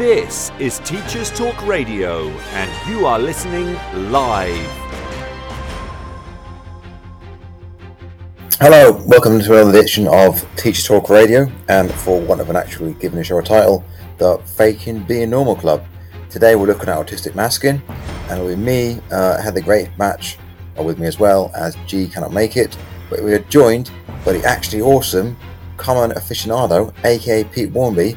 [0.00, 3.74] This is Teachers Talk Radio, and you are listening
[4.10, 4.56] live.
[8.58, 12.94] Hello, welcome to another edition of Teachers Talk Radio, and for want of an actually
[12.94, 13.84] given a show a title,
[14.16, 15.84] the Faking Being Normal Club.
[16.30, 17.82] Today we're looking at autistic masking,
[18.30, 20.38] and be me, uh, had the great match
[20.78, 22.74] with me as well as G cannot make it,
[23.10, 23.90] but we are joined
[24.24, 25.36] by the actually awesome
[25.76, 28.16] common aficionado, aka Pete Warmby.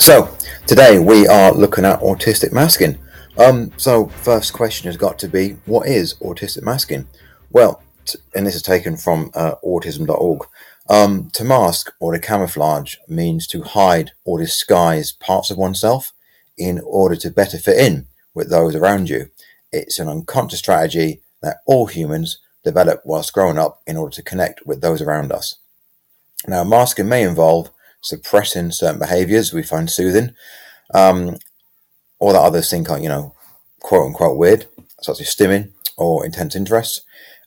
[0.00, 2.98] So, today we are looking at autistic masking.
[3.38, 7.06] Um, so, first question has got to be what is autistic masking?
[7.52, 10.46] Well, t- and this is taken from uh, autism.org.
[10.90, 16.12] Um, to mask or to camouflage means to hide or disguise parts of oneself
[16.58, 19.30] in order to better fit in with those around you.
[19.72, 24.66] It's an unconscious strategy that all humans develop whilst growing up in order to connect
[24.66, 25.54] with those around us.
[26.48, 27.70] Now, masking may involve
[28.04, 30.34] suppressing certain behaviors we find soothing,
[30.92, 31.36] um,
[32.20, 33.34] or that others think are, you know,
[33.80, 34.66] quote unquote weird,
[35.00, 37.00] such as stimming or intense interests.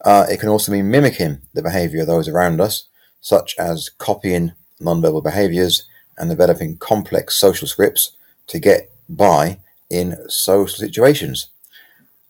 [0.03, 2.86] Uh, it can also mean mimicking the behavior of those around us,
[3.22, 8.16] such as copying nonverbal behaviors and developing complex social scripts
[8.47, 11.47] to get by in social situations.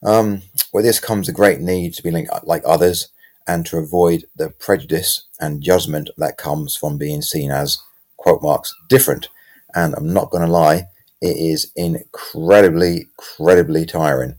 [0.03, 2.11] Um, with this comes a great need to be
[2.43, 3.09] like others
[3.47, 7.79] and to avoid the prejudice and judgment that comes from being seen as
[8.17, 9.29] quote marks different.
[9.73, 10.87] And I'm not going to lie,
[11.21, 14.35] it is incredibly, incredibly tiring,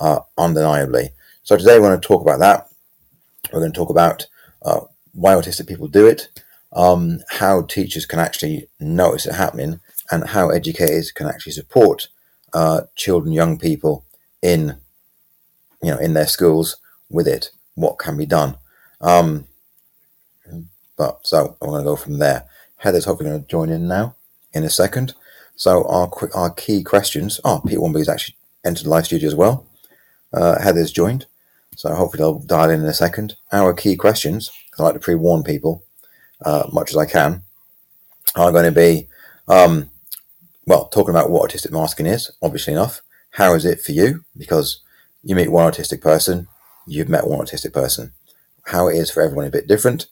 [0.00, 1.10] uh, undeniably.
[1.42, 2.68] So today we're going to talk about that.
[3.52, 4.26] We're going to talk about
[4.62, 4.80] uh,
[5.12, 6.28] why autistic people do it,
[6.72, 9.80] um, how teachers can actually notice it happening,
[10.10, 12.08] and how educators can actually support
[12.54, 14.04] uh, children, young people
[14.42, 14.76] in
[15.82, 16.76] you know in their schools
[17.10, 17.50] with it.
[17.74, 18.56] What can be done?
[19.00, 19.46] Um,
[20.96, 22.44] but so I'm going to go from there.
[22.82, 24.16] Heather's hopefully going to join in now
[24.52, 25.14] in a second.
[25.54, 27.40] So our our key questions.
[27.44, 28.34] Oh, Pete Warmby's actually
[28.64, 29.66] entered the live studio as well.
[30.32, 31.26] Uh, Heather's joined,
[31.76, 33.36] so hopefully they'll dial in in a second.
[33.52, 34.50] Our key questions.
[34.78, 35.84] I like to pre-warn people,
[36.44, 37.42] uh, much as I can,
[38.34, 39.06] are going to be,
[39.46, 39.90] um,
[40.66, 42.32] well, talking about what autistic masking is.
[42.40, 44.24] Obviously enough, how is it for you?
[44.36, 44.80] Because
[45.22, 46.48] you meet one autistic person,
[46.86, 48.12] you've met one autistic person.
[48.64, 50.06] How it is for everyone a bit different,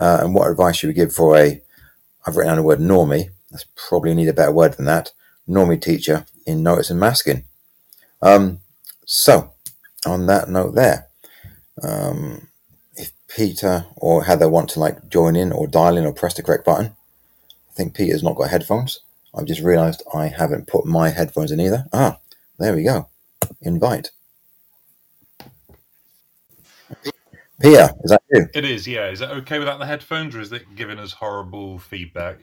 [0.00, 1.60] uh, and what advice you would give for a
[2.26, 3.30] I've written down the word normie.
[3.50, 5.12] That's probably need a better word than that.
[5.48, 7.44] Normie teacher in notice and masking.
[8.20, 8.60] Um,
[9.04, 9.52] so,
[10.04, 11.08] on that note, there,
[11.82, 12.48] um,
[12.96, 16.42] if Peter or Heather want to like join in or dial in or press the
[16.42, 16.96] correct button,
[17.70, 19.00] I think Peter's not got headphones.
[19.34, 21.86] I've just realised I haven't put my headphones in either.
[21.92, 22.18] Ah,
[22.58, 23.08] there we go.
[23.60, 24.10] Invite.
[27.60, 28.46] Pia, is that you?
[28.54, 29.08] It is, yeah.
[29.08, 32.38] Is that okay without the headphones, or is it giving us horrible feedback?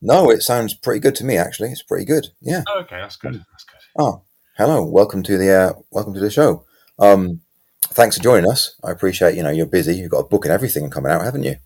[0.00, 1.36] No, it sounds pretty good to me.
[1.36, 2.28] Actually, it's pretty good.
[2.40, 2.62] Yeah.
[2.68, 3.34] Oh, okay, that's good.
[3.34, 3.80] That's good.
[3.98, 4.22] Oh,
[4.56, 4.84] hello.
[4.84, 6.64] Welcome to the uh, welcome to the show.
[7.00, 7.40] Um,
[7.86, 8.76] thanks for joining us.
[8.84, 9.34] I appreciate.
[9.34, 9.96] You know, you're busy.
[9.96, 11.56] You've got a book and everything coming out, haven't you?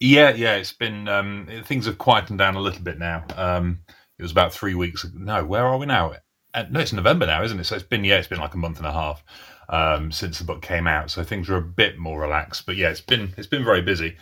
[0.00, 0.56] Yeah, yeah.
[0.56, 3.24] It's been um, things have quietened down a little bit now.
[3.36, 3.80] Um,
[4.18, 5.06] it was about three weeks.
[5.14, 6.14] No, where are we now?
[6.52, 7.64] Uh, no, it's November now, isn't it?
[7.64, 9.22] So it's been yeah, it's been like a month and a half
[9.72, 11.10] um, since the book came out.
[11.10, 12.66] So things are a bit more relaxed.
[12.66, 14.16] But yeah, it's been it's been very busy.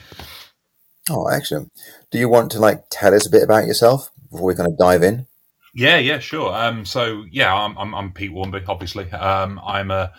[1.11, 1.71] Oh, excellent.
[2.11, 4.79] Do you want to like tell us a bit about yourself before we kind of
[4.79, 5.27] dive in?
[5.75, 6.55] Yeah, yeah, sure.
[6.55, 9.11] Um, so yeah, I'm I'm, I'm Pete Warmby, obviously.
[9.11, 10.13] Um, I'm a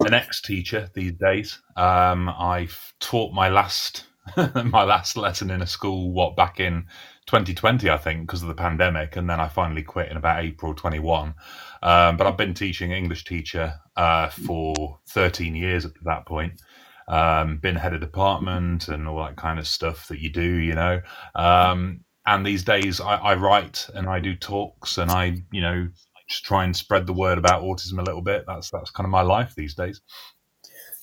[0.00, 1.58] an ex teacher these days.
[1.76, 6.86] Um, I've taught my last my last lesson in a school what back in
[7.26, 10.74] 2020, I think, because of the pandemic, and then I finally quit in about April
[10.74, 11.34] 21.
[11.82, 16.60] Um, but I've been teaching English teacher uh, for 13 years at that point.
[17.08, 20.74] Um, been head of department and all that kind of stuff that you do, you
[20.74, 21.00] know.
[21.34, 25.88] Um, and these days, I, I, write and I do talks and I, you know,
[26.28, 28.44] just try and spread the word about autism a little bit.
[28.46, 30.00] That's that's kind of my life these days.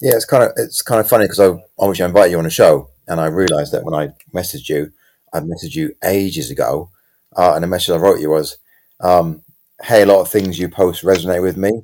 [0.01, 2.49] Yeah, it's kind of it's kind of funny because I obviously invited you on a
[2.49, 4.91] show, and I realised that when I messaged you,
[5.33, 6.89] I messaged you ages ago,
[7.37, 8.57] uh, and the message I wrote you was,
[8.99, 9.42] um,
[9.83, 11.83] "Hey, a lot of things you post resonate with me.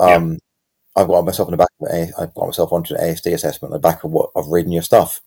[0.00, 0.38] Um, yeah.
[0.96, 3.72] I've got myself on the back of a, I've got myself onto an ASD assessment
[3.72, 5.20] on the back of what of reading your stuff.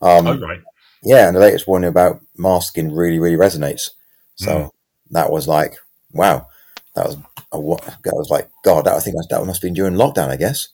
[0.00, 0.60] Um, oh, right.
[1.02, 3.90] Yeah, and the latest one about masking really, really resonates.
[4.34, 4.70] So mm.
[5.10, 5.76] that was like,
[6.12, 6.46] wow,
[6.94, 7.16] that was
[7.52, 7.82] a, what?
[8.04, 8.84] That was like God.
[8.84, 10.28] That I think that must have been during lockdown.
[10.28, 10.68] I guess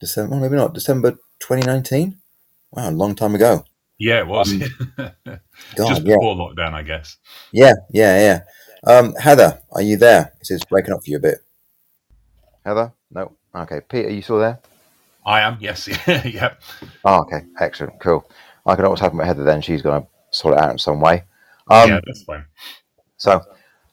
[0.00, 2.18] December, well, maybe not December 2019.
[2.72, 3.64] Wow, a long time ago.
[3.98, 4.52] Yeah, it was.
[4.96, 5.14] God,
[5.76, 6.14] Just yeah.
[6.16, 7.18] before lockdown, I guess.
[7.52, 8.40] Yeah, yeah, yeah.
[8.84, 10.32] Um, Heather, are you there?
[10.38, 11.38] This is breaking up for you a bit.
[12.64, 12.92] Heather?
[13.10, 13.32] No.
[13.54, 13.80] Okay.
[13.88, 14.60] Pete, are you still there?
[15.24, 15.88] I am, yes.
[16.24, 16.54] yeah.
[17.04, 17.42] Oh, okay.
[17.58, 18.00] Excellent.
[18.00, 18.28] Cool.
[18.64, 19.60] I can always have with Heather then.
[19.60, 21.24] She's going to sort it out in some way.
[21.68, 22.44] Um, yeah, that's fine.
[23.16, 23.42] So,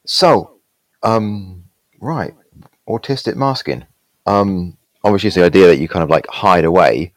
[0.05, 0.59] so,
[1.03, 1.65] um,
[1.99, 2.33] right.
[2.87, 3.85] Autistic masking.
[4.25, 7.13] Um, obviously, it's the idea that you kind of like hide away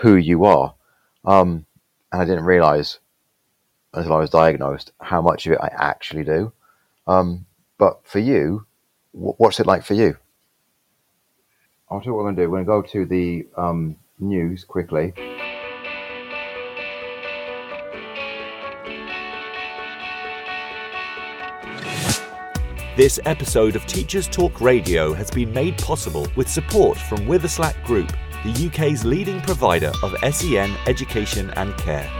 [0.00, 0.74] who you are.
[1.24, 1.66] Um,
[2.12, 2.98] and I didn't realize
[3.94, 6.52] until I was diagnosed how much of it I actually do.
[7.06, 7.46] Um,
[7.78, 8.66] but for you,
[9.12, 10.16] wh- what's it like for you?
[11.90, 12.50] I'll tell you what we're going to do.
[12.50, 15.12] We're going to go to the um, news quickly.
[22.96, 28.10] This episode of Teachers Talk Radio has been made possible with support from Witherslack Group,
[28.42, 32.10] the UK's leading provider of SEN education and care.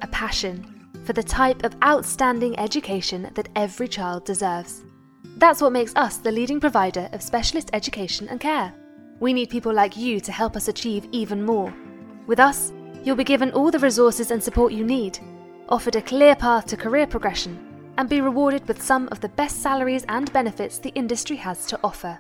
[0.03, 4.83] a passion for the type of outstanding education that every child deserves.
[5.37, 8.73] That's what makes us the leading provider of specialist education and care.
[9.21, 11.75] We need people like you to help us achieve even more.
[12.27, 12.73] With us,
[13.05, 15.19] you'll be given all the resources and support you need,
[15.69, 19.63] offered a clear path to career progression, and be rewarded with some of the best
[19.63, 22.19] salaries and benefits the industry has to offer.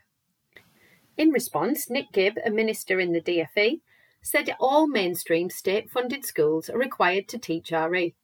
[1.19, 3.81] In response, Nick Gibb, a minister in the DFE,
[4.21, 8.15] said all mainstream state funded schools are required to teach RE.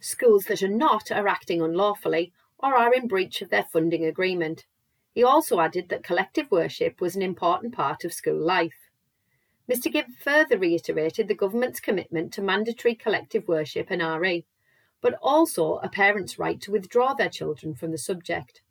[0.00, 4.64] Schools that are not are acting unlawfully or are in breach of their funding agreement.
[5.12, 8.88] He also added that collective worship was an important part of school life.
[9.70, 9.92] Mr.
[9.92, 14.46] Gibb further reiterated the government's commitment to mandatory collective worship and RE,
[15.02, 18.62] but also a parent's right to withdraw their children from the subject.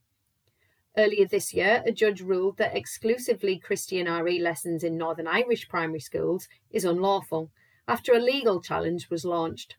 [0.97, 5.99] Earlier this year, a judge ruled that exclusively Christian RE lessons in Northern Irish primary
[5.99, 7.51] schools is unlawful
[7.87, 9.75] after a legal challenge was launched.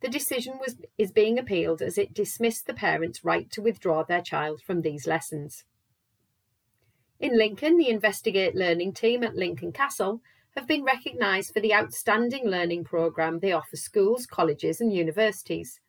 [0.00, 4.20] The decision was, is being appealed as it dismissed the parents' right to withdraw their
[4.20, 5.64] child from these lessons.
[7.20, 10.20] In Lincoln, the Investigate Learning team at Lincoln Castle
[10.56, 15.80] have been recognised for the outstanding learning programme they offer schools, colleges, and universities.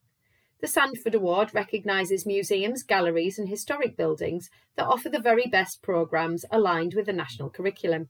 [0.64, 6.46] The Sandford Award recognises museums, galleries, and historic buildings that offer the very best programmes
[6.50, 8.08] aligned with the national curriculum.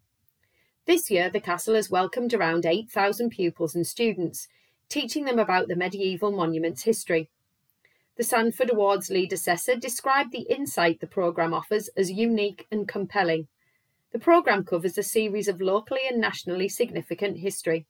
[0.86, 4.48] This year, the castle has welcomed around 8,000 pupils and students,
[4.88, 7.31] teaching them about the medieval monument's history.
[8.17, 13.48] The Sandford Awards lead assessor described the insight the programme offers as unique and compelling.
[14.12, 17.88] The programme covers a series of locally and nationally significant history.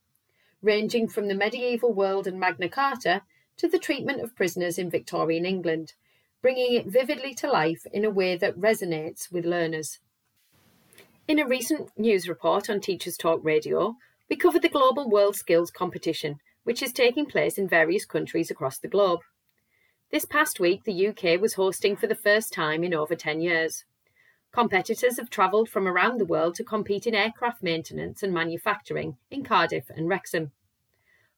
[0.61, 3.23] ranging from the medieval world and Magna Carta
[3.57, 5.93] to the treatment of prisoners in Victorian England,
[6.41, 9.99] bringing it vividly to life in a way that resonates with learners.
[11.27, 13.95] In a recent news report on Teachers Talk Radio,
[14.29, 18.77] we covered the Global World Skills Competition, which is taking place in various countries across
[18.77, 19.21] the globe.
[20.11, 23.85] This past week, the UK was hosting for the first time in over 10 years.
[24.51, 29.43] Competitors have travelled from around the world to compete in aircraft maintenance and manufacturing in
[29.43, 30.51] Cardiff and Wrexham.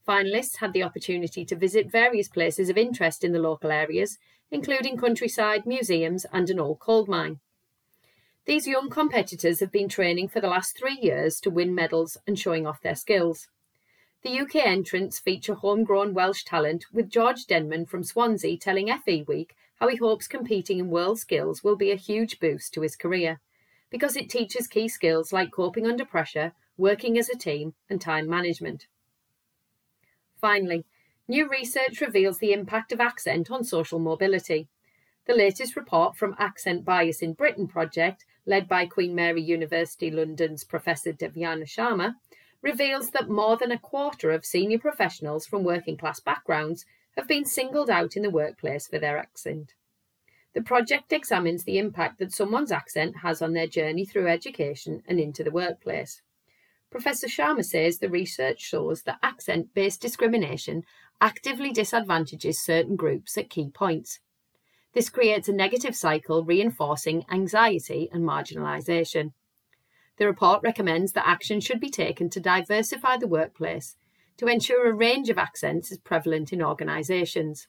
[0.08, 4.20] Finalists had the opportunity to visit various places of interest in the local areas,
[4.52, 7.40] including countryside, museums, and an old coal mine.
[8.46, 12.38] These young competitors have been training for the last three years to win medals and
[12.38, 13.48] showing off their skills.
[14.22, 19.56] The UK entrants feature homegrown Welsh talent, with George Denman from Swansea telling FE Week
[19.80, 23.40] how he hopes competing in world skills will be a huge boost to his career,
[23.90, 28.30] because it teaches key skills like coping under pressure, working as a team, and time
[28.30, 28.86] management.
[30.46, 30.86] Finally,
[31.28, 34.68] new research reveals the impact of accent on social mobility.
[35.26, 40.64] The latest report from Accent Bias in Britain project led by Queen Mary University London's
[40.64, 42.18] Professor Devyani Sharma,
[42.62, 46.86] reveals that more than a quarter of senior professionals from working class backgrounds
[47.18, 49.74] have been singled out in the workplace for their accent.
[50.54, 55.20] The project examines the impact that someone's accent has on their journey through education and
[55.20, 56.22] into the workplace.
[56.96, 60.84] Professor Sharma says the research shows that accent based discrimination
[61.20, 64.22] actively disadvantages certain groups at key points,
[64.94, 69.34] this creates a negative cycle reinforcing anxiety and marginalisation.
[70.16, 73.98] The report recommends that action should be taken to diversify the workplace
[74.38, 77.68] to ensure a range of accents is prevalent in organisations.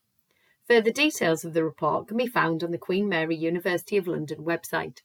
[0.69, 4.45] Further details of the report can be found on the Queen Mary University of London
[4.45, 4.99] website.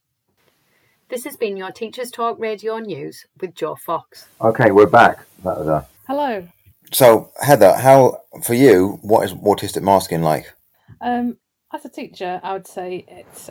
[1.12, 4.30] This has been your Teachers Talk Radio News with Joe Fox.
[4.39, 5.25] Okay, we're back.
[5.44, 5.86] That was a...
[6.08, 6.48] Hello.
[6.94, 8.98] So, Heather, how for you?
[9.01, 10.53] What is autistic masking like?
[11.01, 11.36] Um,
[11.74, 13.50] as a teacher, I would say it's.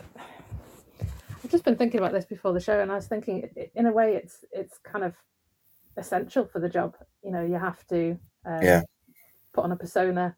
[1.43, 3.91] I've just been thinking about this before the show, and I was thinking, in a
[3.91, 5.13] way, it's it's kind of
[5.97, 6.95] essential for the job.
[7.23, 8.81] You know, you have to um, Yeah.
[9.53, 10.35] put on a persona,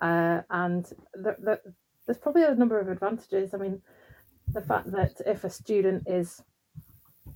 [0.00, 1.60] uh, and the, the,
[2.06, 3.52] there's probably a number of advantages.
[3.52, 3.82] I mean,
[4.54, 6.42] the fact that if a student is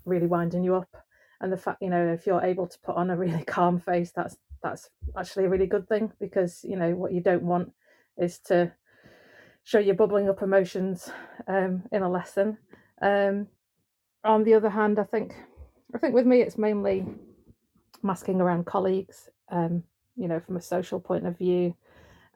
[0.06, 0.96] really winding you up,
[1.40, 4.12] and the fact you know if you're able to put on a really calm face,
[4.14, 7.72] that's that's actually a really good thing because you know what you don't want
[8.16, 8.72] is to
[9.64, 11.10] show your bubbling up emotions
[11.48, 12.56] um, in a lesson.
[13.02, 13.48] Um,
[14.24, 15.34] on the other hand, I think
[15.94, 17.04] I think with me it's mainly
[18.02, 19.82] masking around colleagues, um,
[20.16, 21.74] you know, from a social point of view,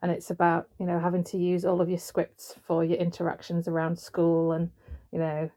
[0.01, 3.67] and it's about you know having to use all of your scripts for your interactions
[3.67, 4.69] around school, and
[5.11, 5.49] you know,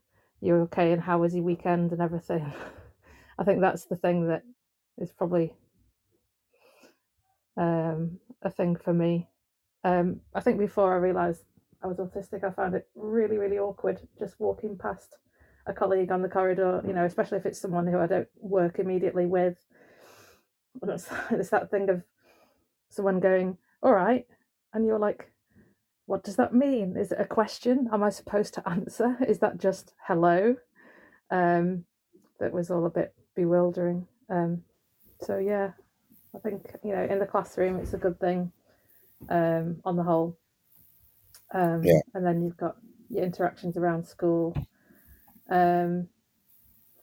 [0.45, 2.53] you're okay and how was your weekend and everything.
[3.39, 4.43] I think that's the thing that
[4.99, 5.55] is probably
[7.57, 9.29] um, a thing for me.
[9.83, 11.43] Um, I think before I realised
[11.83, 15.17] I was autistic, I found it really, really awkward just walking past
[15.67, 18.79] a colleague on the corridor, you know, especially if it's someone who I don't work
[18.79, 19.57] immediately with.
[20.83, 22.03] It's, it's that thing of
[22.91, 24.27] someone going, all right.
[24.73, 25.31] And you're like,
[26.07, 26.97] what does that mean?
[26.97, 27.89] Is it a question?
[27.93, 29.17] Am I supposed to answer?
[29.29, 30.57] Is that just hello?
[31.31, 31.85] Um,
[32.41, 34.07] that was all a bit bewildering.
[34.29, 34.63] Um,
[35.23, 35.73] so, yeah,
[36.35, 38.53] I think, you know, in the classroom, it's a good thing
[39.29, 40.39] um, on the whole.
[41.53, 42.01] Um, Yeah.
[42.15, 42.77] And then you've got
[43.09, 44.55] your interactions around school.
[45.51, 46.09] Um,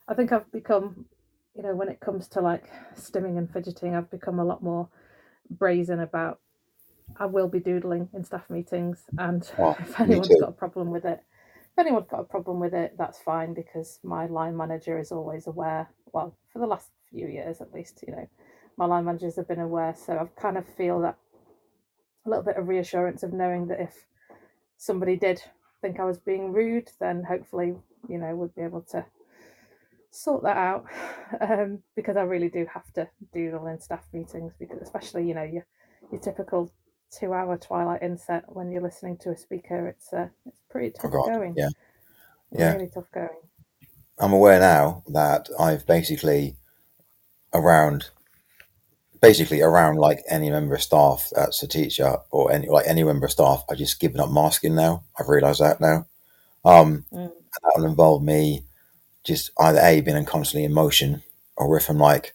[0.08, 1.06] I think I've become,
[1.56, 2.66] you know, when it comes to like
[2.96, 4.90] stimming and fidgeting, I've become a lot more
[5.50, 6.40] brazen about.
[7.20, 11.06] I will be doodling in staff meetings, and Oh, if anyone's got a problem with
[11.06, 11.24] it,
[11.72, 15.48] if anyone's got a problem with it, that's fine because my line manager is always
[15.48, 15.90] aware.
[16.14, 18.28] Well, for the last few years at least, you know,
[18.78, 21.18] my line managers have been aware, so I've kind of feel that
[22.26, 24.06] a little bit of reassurance of knowing that if
[24.78, 25.42] somebody did
[25.82, 27.76] think I was being rude, then hopefully,
[28.08, 29.06] you know, would be able to
[30.12, 30.86] sort that out.
[31.40, 35.44] Um, because I really do have to doodle in staff meetings because especially, you know,
[35.44, 35.66] your
[36.12, 36.70] your typical
[37.12, 41.10] two hour twilight inset when you're listening to a speaker, it's uh, it's pretty Oh
[41.10, 41.56] tough God, going.
[41.56, 41.70] yeah,
[42.52, 42.74] yeah.
[42.74, 43.30] Really tough going.
[44.20, 46.56] I'm aware now that I've basically
[47.54, 48.10] around
[49.22, 53.26] basically around like any member of staff that's a teacher or any like any member
[53.26, 55.04] of staff, I've just given up masking now.
[55.20, 56.06] I've realised that now.
[56.66, 57.32] Um, Mm.
[57.32, 58.64] and that will involve me
[59.24, 61.24] just either a being constantly in motion,
[61.58, 62.34] or if I'm like,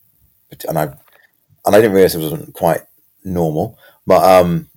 [0.68, 2.82] and I and I didn't realise it wasn't quite
[3.24, 4.68] normal, but um,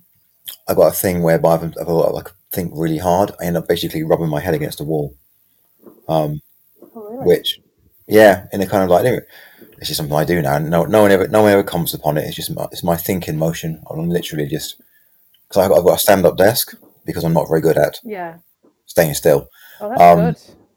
[0.68, 3.32] I got a thing whereby I've, I've got to, like think really hard.
[3.40, 5.14] I end up basically rubbing my head against the wall.
[6.08, 6.40] Um,
[6.94, 7.26] Oh, really?
[7.26, 7.60] which
[8.08, 10.58] yeah in a kind of like it's just something I do now.
[10.58, 12.24] No, no one ever, no one ever comments upon it.
[12.24, 13.82] It's just my, it's my thinking motion.
[13.90, 14.76] I'm literally just
[15.48, 16.74] because I've got, I've got a stand up desk
[17.06, 18.38] because I'm not very good at Yeah.
[18.86, 19.48] staying still.
[19.80, 20.36] Oh, that's Um, good.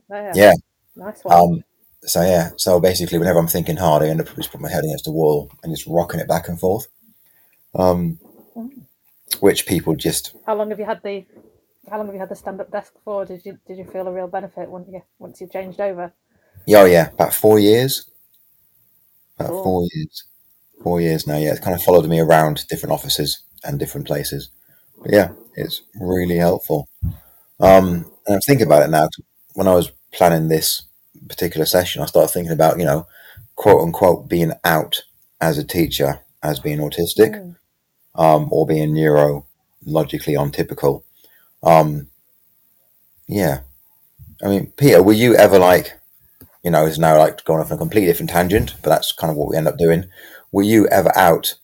[0.09, 0.33] There.
[0.35, 0.53] Yeah.
[0.95, 1.35] Nice one.
[1.35, 1.63] Um,
[2.03, 4.83] so yeah, so basically, whenever I'm thinking hard, I end up just putting my head
[4.83, 6.87] against the wall and just rocking it back and forth.
[7.75, 8.19] Um,
[9.41, 11.25] which people just how long have you had the
[11.89, 13.25] how long have you had the stand up desk for?
[13.25, 16.13] Did you did you feel a real benefit once you once you changed over?
[16.65, 18.05] yeah, oh, yeah, about four years,
[19.39, 19.63] about Cool.
[19.63, 20.23] four years,
[20.83, 21.37] four years now.
[21.37, 24.49] Yeah, it's kind of followed me around different offices and different places.
[25.01, 26.87] But yeah, it's really helpful.
[27.59, 29.09] Um, and I'm thinking about it now.
[29.53, 30.83] When I was planning this
[31.27, 33.07] particular session, I started thinking about you know,
[33.55, 35.03] quote unquote, being out
[35.41, 37.35] as a teacher as being autistic.
[37.35, 37.55] Mm.
[38.15, 41.03] Um, or being neurologically untypical.
[41.61, 42.07] Um,
[43.27, 43.61] yeah.
[44.43, 45.99] I mean, Peter, were you ever like,
[46.63, 49.31] you know, it's now like going off on a completely different tangent, but that's kind
[49.31, 50.05] of what we end up doing.
[50.51, 51.55] Were you ever out,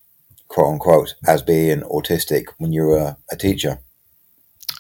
[0.48, 3.80] quote unquote, as being autistic when you were a, a teacher?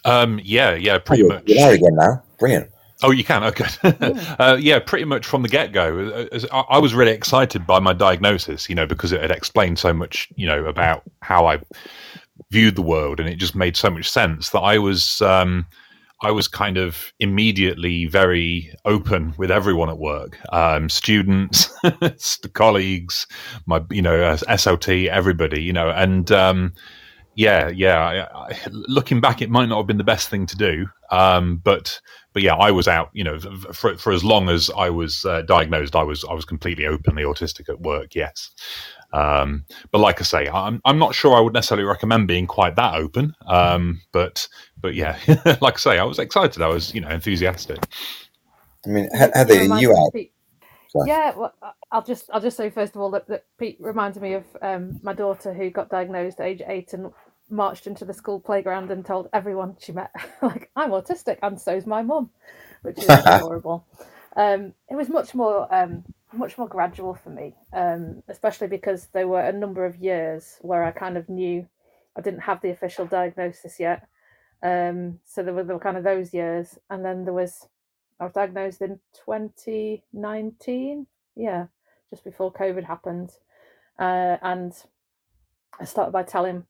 [0.05, 1.43] Um, yeah, yeah, pretty you're, much.
[1.45, 2.23] You're there again now.
[2.39, 2.69] Brilliant.
[3.01, 3.43] Oh, you can.
[3.43, 3.65] Okay.
[4.39, 6.27] uh, yeah, pretty much from the get go.
[6.51, 9.93] I, I was really excited by my diagnosis, you know, because it had explained so
[9.93, 11.59] much, you know, about how I
[12.51, 15.65] viewed the world, and it just made so much sense that I was, um,
[16.21, 21.73] I was kind of immediately very open with everyone at work, um, students,
[22.53, 23.27] colleagues,
[23.65, 26.31] my, you know, uh, SLT, everybody, you know, and.
[26.31, 26.73] Um,
[27.35, 28.27] yeah, yeah.
[28.35, 31.61] I, I, looking back, it might not have been the best thing to do, um,
[31.63, 32.01] but
[32.33, 33.09] but yeah, I was out.
[33.13, 33.39] You know,
[33.73, 37.23] for for as long as I was uh, diagnosed, I was I was completely openly
[37.23, 38.15] autistic at work.
[38.15, 38.51] Yes,
[39.13, 42.75] um, but like I say, I'm I'm not sure I would necessarily recommend being quite
[42.75, 43.35] that open.
[43.47, 44.47] Um, but
[44.79, 45.17] but yeah,
[45.61, 46.61] like I say, I was excited.
[46.61, 47.79] I was you know enthusiastic.
[48.85, 50.13] I mean, Heather, It you out?
[50.13, 50.33] Pete-
[50.89, 51.07] Sorry.
[51.09, 54.21] Yeah, well, I- I'll just I'll just say first of all that, that Pete reminded
[54.21, 57.11] me of um, my daughter who got diagnosed at age eight and
[57.49, 61.85] marched into the school playground and told everyone she met like I'm autistic and so's
[61.85, 62.29] my mum,
[62.81, 63.85] which is adorable.
[64.35, 69.27] Um, it was much more um, much more gradual for me, um, especially because there
[69.27, 71.67] were a number of years where I kind of knew
[72.15, 74.07] I didn't have the official diagnosis yet.
[74.61, 77.67] Um, so there were, there were kind of those years, and then there was
[78.19, 81.67] I was diagnosed in 2019, yeah,
[82.09, 83.31] just before COVID happened,
[83.97, 84.73] uh, and
[85.79, 86.65] I started by telling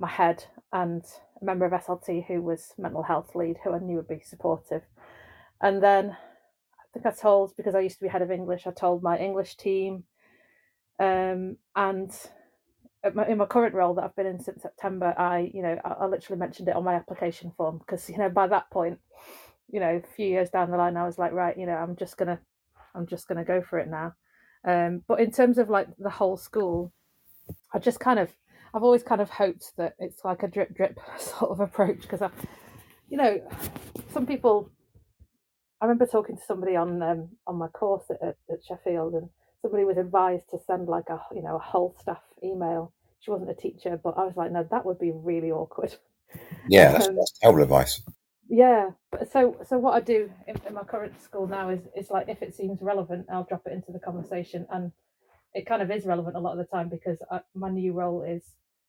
[0.00, 1.04] my head and
[1.40, 4.82] a member of SLT who was mental health lead, who I knew would be supportive,
[5.60, 8.72] and then I think I told because I used to be head of English, I
[8.72, 10.04] told my English team,
[10.98, 12.10] um, and
[13.14, 15.88] my, in my current role that I've been in since September, I you know I,
[15.90, 18.98] I literally mentioned it on my application form because you know by that point,
[19.70, 21.96] you know a few years down the line, I was like right, you know I'm
[21.96, 22.40] just gonna
[22.94, 24.14] I'm just gonna go for it now.
[24.64, 26.92] Um, but in terms of like the whole school,
[27.72, 28.34] I just kind of
[28.74, 32.22] I've always kind of hoped that it's like a drip drip sort of approach because
[32.22, 32.30] I,
[33.08, 33.40] you know,
[34.12, 34.70] some people.
[35.82, 39.30] I remember talking to somebody on um, on my course at, at, at Sheffield, and
[39.62, 42.92] somebody was advised to send like a you know a whole staff email.
[43.20, 45.94] She wasn't a teacher, but I was like, no, that would be really awkward.
[46.68, 48.02] Yeah, that's, Um, that's terrible advice.
[48.48, 52.10] Yeah, but so so what I do in, in my current school now is is
[52.10, 54.92] like if it seems relevant, I'll drop it into the conversation, and
[55.54, 58.22] it kind of is relevant a lot of the time because I, my new role
[58.22, 58.42] is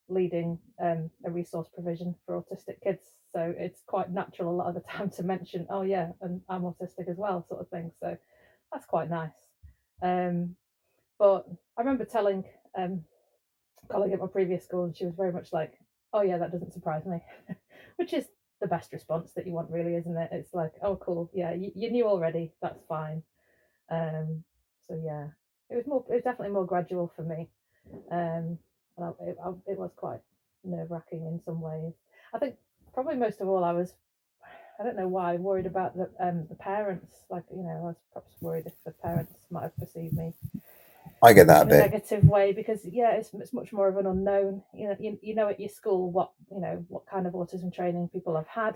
[0.10, 3.04] leading um, a resource provision for autistic kids.
[3.34, 6.63] So it's quite natural a lot of the time to mention, oh yeah, and I'm
[6.63, 7.91] autistic as well, sort of thing.
[8.00, 8.17] So
[8.71, 9.32] that's quite nice.
[10.02, 10.56] Um,
[11.17, 11.45] but
[11.78, 12.43] I remember telling
[12.78, 13.04] um,
[13.84, 15.74] a colleague at my previous school, and she was very much like,
[16.13, 17.19] oh yeah, that doesn't surprise me,
[17.95, 18.26] which is
[18.60, 20.30] the best response that you want, really, isn't it?
[20.32, 23.24] It's like, oh cool, yeah, you, you knew already, that's fine.
[23.89, 24.43] Um,
[24.88, 25.28] so yeah,
[25.71, 27.49] it was more, it was definitely more gradual for me.
[28.12, 28.60] Um,
[28.97, 30.19] and I, it, I, it was quite
[30.63, 31.93] nerve wracking in some ways.
[32.34, 32.55] I think
[32.93, 33.93] probably most of all, I was,
[34.79, 37.15] I don't know why, worried about the um the parents.
[37.29, 40.34] Like you know, I was perhaps worried if the parents might have perceived me
[41.23, 41.79] I get that in a bit.
[41.79, 44.63] negative way because yeah, it's it's much more of an unknown.
[44.73, 47.73] You know, you, you know at your school what you know what kind of autism
[47.73, 48.75] training people have had,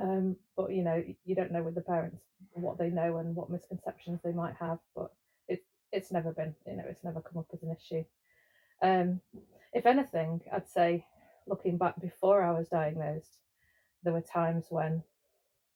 [0.00, 2.22] um, but you know you don't know with the parents
[2.54, 4.78] what they know and what misconceptions they might have.
[4.96, 5.12] But
[5.92, 8.04] it's never been you know it's never come up as an issue.
[8.82, 9.20] Um,
[9.72, 11.06] if anything, I'd say
[11.46, 13.38] looking back before I was diagnosed,
[14.02, 15.02] there were times when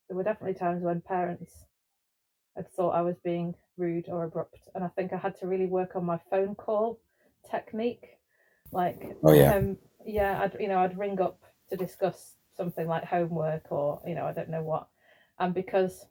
[0.09, 1.67] there were definitely times when parents
[2.57, 5.67] had thought I was being rude or abrupt, and I think I had to really
[5.67, 7.01] work on my phone call
[7.49, 8.19] technique.
[8.73, 9.55] Like, Oh, yeah.
[9.57, 14.15] um, yeah, I'd you know I'd ring up to discuss something like homework or you
[14.15, 14.89] know I don't know what,
[15.39, 16.07] and because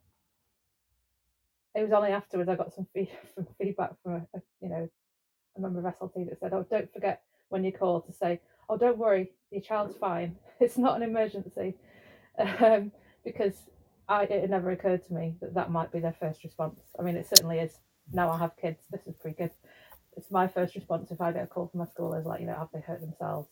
[1.76, 4.90] it was only afterwards I got some, fee- some feedback from a, a, you know
[5.58, 8.78] a member of SLT that said, "Oh, don't forget when you call to say, oh,
[8.78, 10.38] don't worry, your child's fine.
[10.60, 11.76] It's not an emergency,"
[12.38, 12.94] um,
[13.26, 13.54] because
[14.08, 16.80] I it never occurred to me that that might be their first response.
[16.98, 17.80] I mean, it certainly is.
[18.14, 18.84] Now I have kids.
[18.90, 19.52] This is pretty good.
[20.16, 22.48] It's my first response if I get a call from my school is like, you
[22.48, 23.50] know, have they hurt themselves?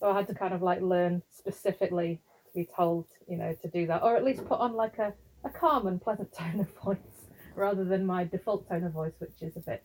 [0.00, 3.68] So I had to kind of like learn specifically to be told, you know, to
[3.68, 5.12] do that, or at least put on like a,
[5.44, 7.13] a calm and pleasant tone of voice
[7.56, 9.84] rather than my default tone of voice, which is a bit,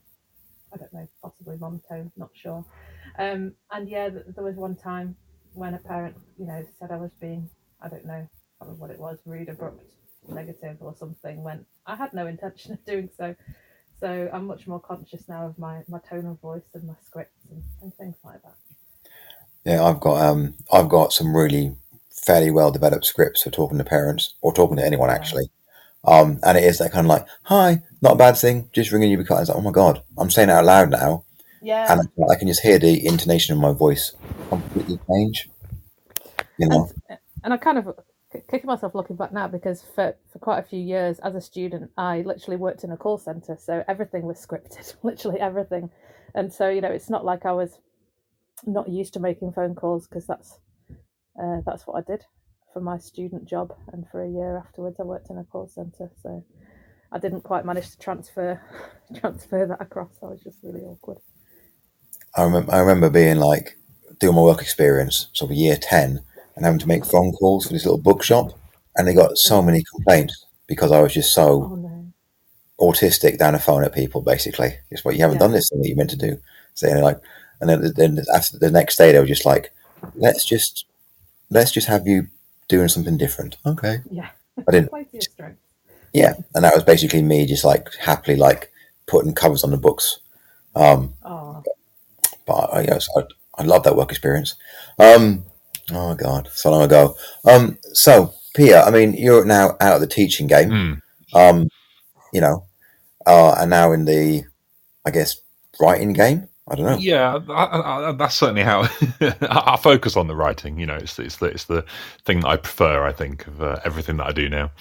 [0.74, 2.66] I don't know, possibly monotone, not sure.
[3.18, 5.16] Um, and yeah, there was one time
[5.54, 7.50] when a parent, you know, said I was being,
[7.82, 8.28] I don't know,
[8.62, 9.84] I don't know what it was, rude, abrupt,
[10.28, 11.44] negative, or something.
[11.44, 13.36] When I had no intention of doing so.
[14.00, 17.42] So I'm much more conscious now of my, my tone of voice and my scripts
[17.52, 18.56] and, and things like that.
[19.66, 21.76] Yeah, I've got um, I've got some really
[22.10, 25.50] fairly well developed scripts for talking to parents or talking to anyone actually.
[26.06, 29.12] Um, and it is that kind of like, hi, not a bad thing, just ringing
[29.12, 31.26] you because it's like, oh my god, I'm saying it out loud now,
[31.62, 31.92] Yeah.
[31.92, 34.14] and I can just hear the intonation of my voice
[34.50, 35.50] completely change.
[36.58, 37.96] You know, and, and I kind of
[38.50, 41.92] kicking myself looking back now because for, for quite a few years as a student,
[41.98, 45.90] I literally worked in a call center, so everything was scripted, literally everything.
[46.36, 47.80] And so you know, it's not like I was
[48.66, 50.60] not used to making phone calls because that's
[51.42, 52.26] uh, that's what I did
[52.74, 56.10] for my student job, and for a year afterwards, I worked in a call center.
[56.22, 56.44] So
[57.12, 58.62] I didn't quite manage to transfer
[59.20, 60.12] transfer that across.
[60.22, 61.18] I was just really awkward.
[62.36, 63.78] I remember I remember being like
[64.20, 66.22] doing my work experience, sort of year ten,
[66.56, 68.52] and having to make phone calls for this little bookshop,
[68.96, 72.14] and they got so many complaints because I was just so Oh no!
[72.80, 74.22] autistic down the phone at people.
[74.22, 75.48] Basically, it's what you haven't Yeah.
[75.48, 76.40] done this thing that you meant to do.
[76.76, 77.20] Saying like,
[77.60, 79.72] and then, then after the next day, they were just like,
[80.16, 80.86] let's just
[81.50, 82.28] let's just have you
[82.70, 83.58] doing something different.
[83.66, 84.30] Okay, Yeah,
[84.68, 84.90] I didn't.
[84.90, 85.62] play to your strengths.
[86.14, 88.72] Yeah, and that was basically me just like happily like
[89.08, 90.20] putting covers on the books.
[90.76, 91.62] Um, Oh,
[92.48, 93.24] but I, yes, I,
[93.58, 94.56] I love that work experience.
[94.98, 95.44] Um,
[95.92, 97.16] oh god, so long ago.
[97.46, 100.70] Um, so Pia, I mean, you're now out of the teaching game.
[100.70, 101.02] Mm.
[101.34, 101.68] Um,
[102.34, 102.66] you know,
[103.28, 104.44] uh, and now in the,
[105.06, 105.38] I guess,
[105.80, 106.48] writing game.
[106.70, 107.00] I don't know.
[107.00, 108.82] Yeah, I, I, that's certainly how
[109.22, 110.80] I focus on the writing.
[110.80, 111.86] You know, it's it's the, it's the
[112.26, 113.06] thing that I prefer.
[113.06, 114.72] I think of uh, everything that I do now.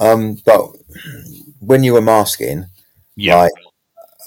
[0.00, 0.70] Um, but
[1.60, 2.66] when you were masking,
[3.16, 3.52] Yeah, like,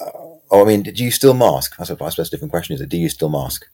[0.00, 0.10] uh,
[0.50, 1.74] oh, I mean, did you still mask?
[1.80, 2.88] I suppose, suppose a different question is, it?
[2.88, 3.66] do you still mask?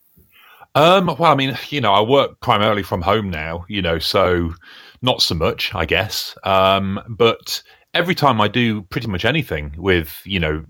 [0.75, 4.55] Um, well, I mean, you know, I work primarily from home now, you know, so
[5.03, 6.37] not so much, I guess.
[6.45, 7.63] Um, but
[7.95, 10.65] every time I do pretty much anything with, you know,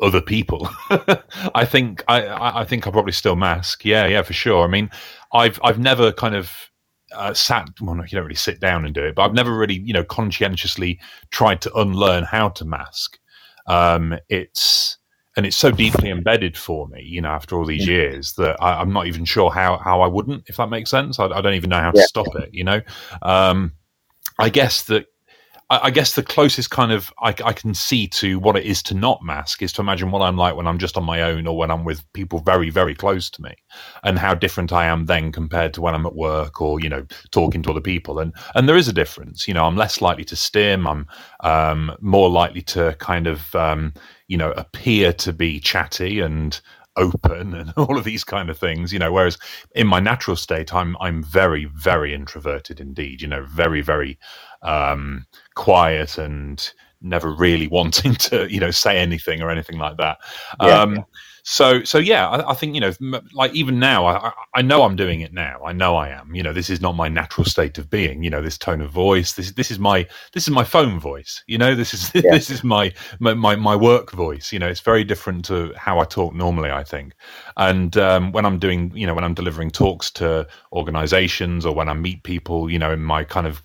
[0.00, 0.68] other people,
[1.54, 3.84] I think I, I think I probably still mask.
[3.84, 4.64] Yeah, yeah, for sure.
[4.64, 4.90] I mean,
[5.32, 6.50] I've I've never kind of
[7.14, 7.68] uh, sat.
[7.80, 10.04] Well, you don't really sit down and do it, but I've never really, you know,
[10.04, 13.18] conscientiously tried to unlearn how to mask.
[13.66, 14.98] Um, it's
[15.36, 18.80] and it's so deeply embedded for me, you know, after all these years that I,
[18.80, 21.18] I'm not even sure how how I wouldn't, if that makes sense.
[21.18, 22.06] I, I don't even know how to Yeah.
[22.06, 22.80] stop it, you know.
[23.22, 23.72] Um,
[24.38, 25.06] I guess that
[25.70, 28.82] I, I guess the closest kind of I, I can see to what it is
[28.84, 31.46] to not mask is to imagine what I'm like when I'm just on my own
[31.46, 33.54] or when I'm with people very very close to me,
[34.02, 37.06] and how different I am then compared to when I'm at work or you know
[37.30, 38.18] talking to other people.
[38.18, 39.48] And and there is a difference.
[39.48, 40.86] You know, I'm less likely to stim.
[40.86, 41.06] I'm
[41.40, 43.94] um, more likely to kind of um,
[44.28, 46.60] you know appear to be chatty and
[46.96, 49.38] open and all of these kind of things you know whereas
[49.74, 54.18] in my natural state i'm i'm very very introverted indeed you know very very
[54.62, 60.18] um quiet and never really wanting to you know say anything or anything like that
[60.60, 60.82] Yeah.
[60.82, 61.04] um
[61.44, 62.92] so so yeah I, I think you know
[63.34, 65.60] like even now I, I- know i'm doing it now.
[65.64, 66.34] I know i am.
[66.34, 68.90] You know this is not my natural state of being you know this tone of
[68.92, 69.34] voice.
[69.34, 71.74] This this is my this is my phone voice you know?
[71.76, 74.68] This is this is my, my my my work voice you know?
[74.68, 77.14] It's very different to how i talk normally i think.
[77.58, 81.88] And um, when i'm doing you know when i'm delivering talks to organizations or when
[81.90, 83.62] i meet people you know in my kind of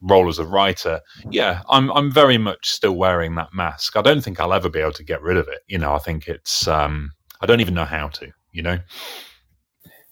[0.00, 4.22] role as a writer yeah i'm i'm very much still wearing that mask i don't
[4.22, 6.68] think i'll ever be able to get rid of it you know i think it's
[6.68, 8.78] um i don't even know how to you know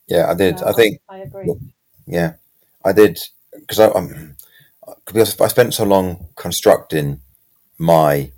[0.08, 0.60] Yeah, I did.
[0.60, 1.52] No, I think I agree.
[2.06, 2.34] Yeah,
[2.84, 3.18] I did
[3.52, 4.36] because I um,
[5.04, 7.20] because I spent so long constructing
[7.78, 8.30] my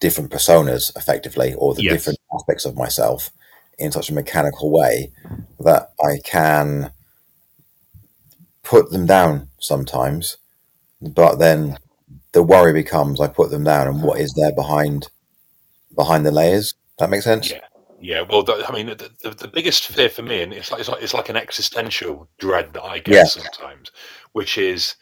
[0.00, 1.94] different personas effectively, or the Yes.
[1.94, 3.30] different aspects of myself
[3.78, 5.12] in such a mechanical way
[5.60, 6.92] that I can
[8.64, 10.36] put them down sometimes,
[11.02, 11.78] but then
[12.32, 15.08] the worry becomes I put them down, and what is there behind
[15.94, 16.74] behind the layers?
[16.98, 17.50] That makes sense.
[17.50, 17.60] Yeah.
[18.04, 20.80] Yeah, well, the, I mean, the, the, the biggest fear for me, and it's like,
[20.80, 23.24] it's like it's like an existential dread that I get Yeah.
[23.24, 23.92] sometimes,
[24.32, 24.96] which is,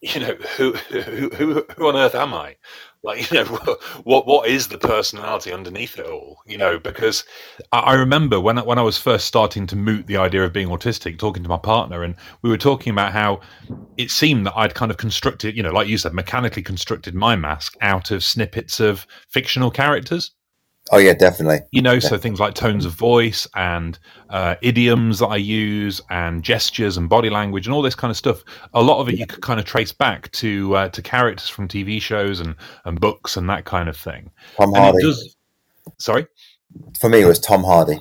[0.00, 2.56] you know, who, who who who on earth am I?
[3.02, 6.78] Like you know what what is the personality underneath it all you know?
[6.78, 7.24] Because
[7.72, 11.18] i, remember when when i was first starting to moot the idea of being autistic
[11.18, 13.40] talking to my partner and we were talking about how
[13.96, 17.36] it seemed that i'd kind of constructed you know like you said mechanically constructed my
[17.36, 20.32] mask out of snippets of fictional characters
[20.92, 21.60] Oh yeah, definitely.
[21.70, 23.96] You know, so things like tones of voice and
[24.28, 28.16] uh, idioms that I use, and gestures and body language, and all this kind of
[28.16, 28.42] stuff.
[28.74, 31.68] A lot of it you could kind of trace back to uh, to characters from
[31.68, 34.30] TV shows and, and books and that kind of thing.
[34.56, 35.02] Tom Hardy.
[35.02, 35.36] does-
[35.98, 36.26] sorry,
[36.98, 38.00] For me, it was Tom Hardy.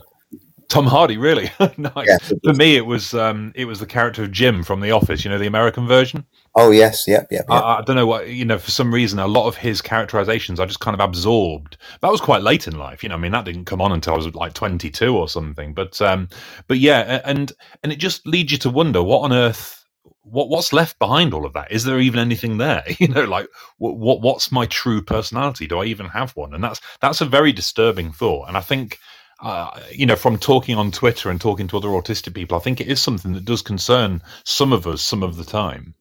[0.69, 2.07] Tom Hardy, really nice.
[2.07, 2.17] Yeah.
[2.43, 5.25] For me, it was um, it was the character of Jim from The Office.
[5.25, 6.25] You know, the American version.
[6.55, 7.51] Oh yes, yep, yep, yep.
[7.51, 8.59] I, I don't know what you know.
[8.59, 11.77] For some reason, a lot of his characterizations I just kind of absorbed.
[12.01, 13.15] That was quite late in life, you know.
[13.15, 15.73] I mean, that didn't come on until I was like twenty two or something.
[15.73, 16.29] But um,
[16.67, 17.51] but yeah, and
[17.83, 19.75] and it just leads you to wonder what on earth.
[20.21, 21.71] What what's left behind all of that?
[21.71, 22.83] Is there even anything there?
[22.99, 23.47] You know, like
[23.79, 25.65] what, what what's my true personality?
[25.65, 26.53] Do I even have one?
[26.53, 28.47] And that's that's a very disturbing thought.
[28.47, 28.99] And I think
[29.41, 32.81] uh, you know, from talking on Twitter and talking to other autistic people, I think
[32.81, 35.93] it is something that does concern some of us some of the time.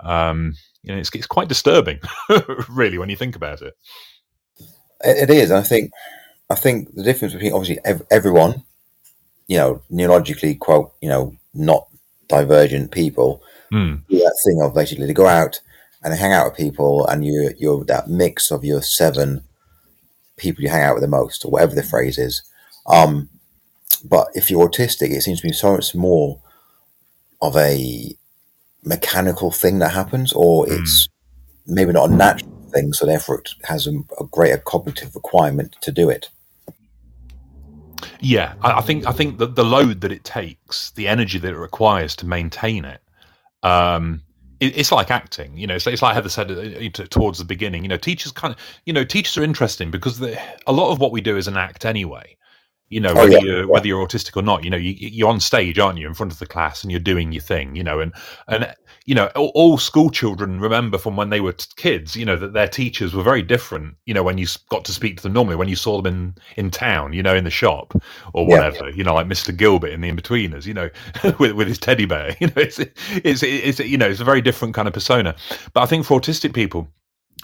[0.00, 2.00] Um, you know, it's, it's quite disturbing,
[2.68, 3.74] really, when you think about it.
[5.04, 5.50] It, it is.
[5.50, 5.92] I think.
[6.48, 8.64] I think the difference between obviously ev- everyone,
[9.46, 11.86] you know, neurologically quote, you know, not
[12.28, 13.40] divergent people,
[13.72, 15.60] Mm, do that thing of basically to go out
[16.02, 19.44] and hang out with people, and you you're that mix of your seven
[20.36, 22.42] people you hang out with the most, or whatever the phrase is.
[22.92, 23.28] Um,
[24.04, 26.40] but if you're autistic, it seems to be so much more
[27.42, 28.14] of a
[28.84, 31.08] mechanical thing that happens, or it's
[31.66, 35.92] maybe not a natural thing, so therefore it has a, a greater cognitive requirement to
[35.92, 36.28] do it.
[38.20, 41.52] Yeah, I, I think I think that the load that it takes, the energy that
[41.52, 43.00] it requires to maintain it,
[43.62, 44.22] um,
[44.60, 45.56] it, it's like acting.
[45.56, 47.82] You know, it's, it's like Heather said uh, towards the beginning.
[47.82, 50.98] You know, teachers kind of, you know, teachers are interesting because they, a lot of
[50.98, 52.36] what we do is an act anyway.
[52.90, 53.64] You know, Oh, whether yeah, you're yeah.
[53.64, 56.32] whether you're autistic or not, you know, you, you're on stage, aren't you, in front
[56.32, 57.76] of the class, and you're doing your thing.
[57.76, 58.12] You know, and
[58.48, 58.74] and
[59.06, 62.36] you know, all, all school children remember from when they were t- kids, you know,
[62.36, 63.94] that their teachers were very different.
[64.06, 66.34] You know, when you got to speak to them normally, when you saw them in
[66.56, 67.94] in town, you know, in the shop
[68.34, 68.56] or Yeah.
[68.56, 69.56] whatever, you know, like Mr.
[69.56, 70.90] Gilbert in the Inbetweeners, you know,
[71.38, 72.36] with with his teddy bear.
[72.40, 72.78] You know, it's
[73.24, 75.34] it's it's you know, it's a very different kind of persona.
[75.74, 76.88] But I think for autistic people,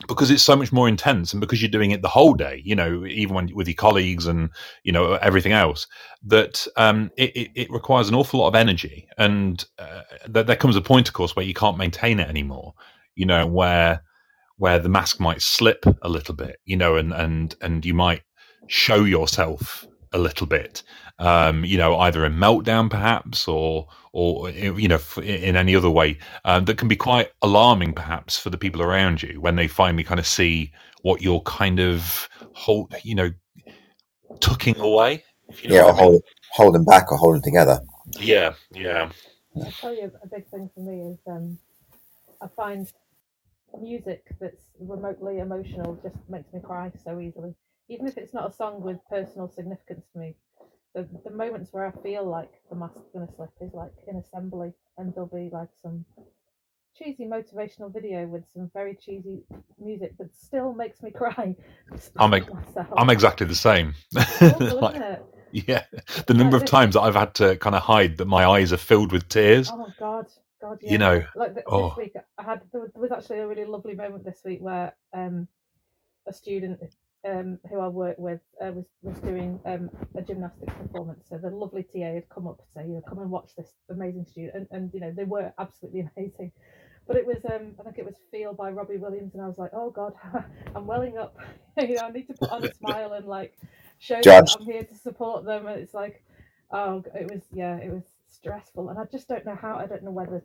[0.08, 2.74] because it's so much more intense and because you're doing it the whole day you
[2.74, 4.50] know even when with your colleagues and
[4.82, 5.86] you know everything else
[6.22, 9.08] that um it, it, it requires an awful lot of energy.
[9.16, 12.74] And uh, there comes a point of course where you can't maintain it anymore
[13.16, 14.02] you know where
[14.58, 18.22] where the mask might slip a little bit you know and and and you might
[18.68, 20.82] show yourself a little bit
[21.18, 26.18] um you know either in meltdown perhaps or or you know in any other way
[26.46, 30.04] um, that can be quite alarming perhaps for the people around you when they finally
[30.04, 33.30] kind of see what you're kind of hold you know
[34.40, 36.10] tucking away if you know Yeah, or I mean.
[36.10, 37.80] hold, holding back or holding together.
[38.20, 39.10] yeah yeah
[39.64, 41.58] I'll tell you a big thing for me is um,
[42.42, 42.88] I find
[43.80, 47.54] music that's remotely emotional just makes me cry so easily,
[47.88, 50.36] even if it's not a song with personal significance to me.
[50.96, 54.72] The, the moments where I feel like the mask's gonna slip is like in assembly,
[54.98, 56.06] and there'll be like some
[56.96, 59.42] cheesy motivational video with some very cheesy
[59.78, 61.54] music that still makes me cry.
[62.16, 62.86] I'm ex- myself.
[62.96, 65.20] i'm exactly the same Awful, Like,
[65.52, 65.84] yeah
[66.26, 68.78] the number of times that i've had to kind of hide that my eyes are
[68.78, 70.26] filled with tears Oh God,
[70.62, 70.92] God, yeah.
[70.92, 71.90] you know like th- Oh.
[71.90, 74.60] this week I had there was, there was actually a really lovely moment this week
[74.62, 75.46] where um
[76.26, 76.80] a student
[77.26, 81.26] um who I work with uh, was was doing um a gymnastics performance.
[81.28, 83.72] So the lovely TA had come up to say you know come and watch this
[83.90, 86.52] amazing student and, and you know they were absolutely amazing.
[87.06, 89.58] But it was um I think it was Feel by Robbie Williams and I was
[89.58, 90.14] like oh god
[90.76, 91.36] I'm welling up.
[91.78, 93.58] You know I need to put on a smile and like
[93.98, 96.24] show them that I'm here to support them and it's like
[96.72, 98.88] oh it was yeah it was stressful.
[98.90, 100.42] And I just don't know how I don't know whether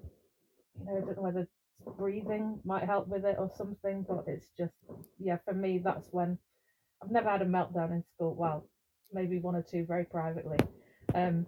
[0.80, 1.48] you know I don't know whether
[1.98, 4.74] breathing might help with it or something but it's just
[5.20, 6.38] yeah for me that's when
[7.04, 8.66] I've never had a meltdown in school well
[9.14, 10.58] maybe one or two very privately
[11.16, 11.46] um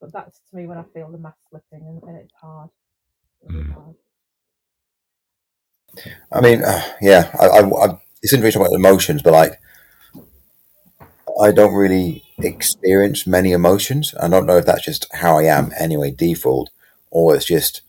[0.00, 2.70] but that's to me when I feel the mask slipping and, and it's hard
[3.42, 3.72] really Mm.
[3.74, 3.96] hard
[6.32, 9.60] I mean, uh, yeah, I, I, I, it's interesting about emotions, but like,
[11.40, 14.14] I don't really experience many emotions.
[14.20, 16.70] I don't know if that's just how I am anyway, default,
[17.10, 17.82] or it's just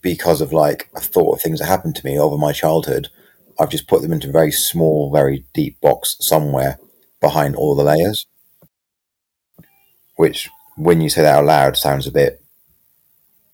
[0.00, 3.08] because of like a thought of things that happened to me over my childhood.
[3.58, 6.78] I've just put them into a very small, very deep box somewhere
[7.20, 8.26] behind all the layers.
[10.16, 12.42] Which, when you say that out loud, sounds a bit,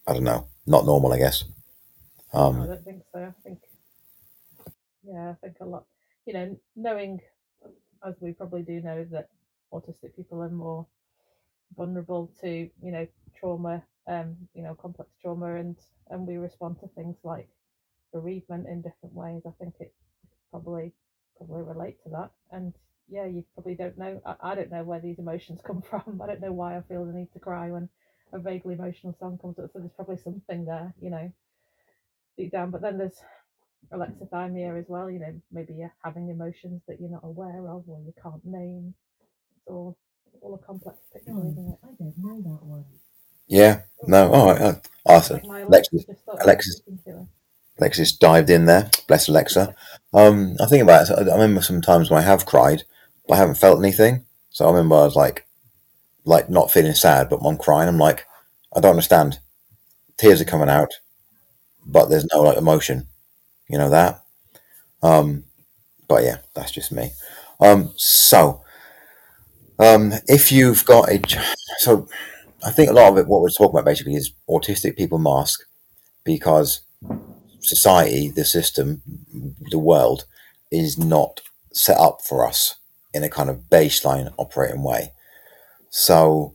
[0.07, 1.45] I don't know, not normal, I guess.
[2.57, 3.59] I Um, don't think so I think
[5.05, 5.85] yeah, I think a lot.
[6.27, 7.21] You know, knowing
[8.07, 9.29] as we probably do know that
[9.73, 10.87] autistic people are more
[11.77, 12.49] vulnerable to
[12.83, 13.07] you know
[13.39, 15.77] trauma, um, you know, complex trauma, and
[16.11, 17.49] and we respond to things like
[18.13, 19.43] bereavement in different ways.
[19.47, 19.93] I think it
[20.51, 20.93] probably
[21.37, 22.31] probably relate to that.
[22.51, 22.75] And
[23.09, 24.21] yeah, you probably don't know.
[24.25, 26.21] I, I don't know where these emotions come from.
[26.23, 27.89] I don't know why I feel the need to cry when
[28.33, 29.71] a vaguely emotional song comes up.
[29.73, 31.31] So there's probably something there, you know,
[32.37, 32.71] deep down.
[32.71, 33.21] But then there's
[33.93, 35.11] alexithymia as well.
[35.11, 38.95] You know, maybe you're having emotions that you're not aware of or you can't name.
[39.57, 39.97] It's all
[40.41, 41.79] all a complex picture, isn't it?
[41.85, 42.85] I don't know that one.
[43.47, 43.83] Yeah.
[44.07, 44.33] No.
[44.33, 44.61] All right.
[44.61, 45.41] Uh, awesome.
[45.45, 47.27] Like Alexis, just thought I was Alexis, speaking to her.
[47.79, 48.91] Alexis dived in there.
[49.09, 49.75] Bless Alexa.
[50.15, 51.19] Um, I think about it.
[51.29, 52.85] I remember some times when I have cried,
[53.27, 54.25] but I haven't felt anything.
[54.51, 55.47] So I remember I was like,
[56.25, 57.89] like not feeling sad, but I'm crying.
[57.89, 58.27] I'm like,
[58.75, 59.39] I don't understand.
[60.19, 60.93] Tears are coming out,
[61.87, 63.09] but there's no like emotion.
[63.69, 64.23] You know that.
[65.03, 65.45] Um,
[66.09, 67.13] but yeah, that's just me.
[67.61, 68.63] Um, so,
[69.79, 71.21] um, if you've got a,
[71.79, 72.09] so
[72.65, 75.63] I think a lot of it, what we're talking about basically is autistic people mask
[76.25, 76.83] because
[77.63, 79.03] society, the system,
[79.71, 80.25] the world
[80.71, 81.41] is not
[81.73, 82.77] set up for us
[83.15, 85.13] in a kind of baseline operating way.
[85.91, 86.55] So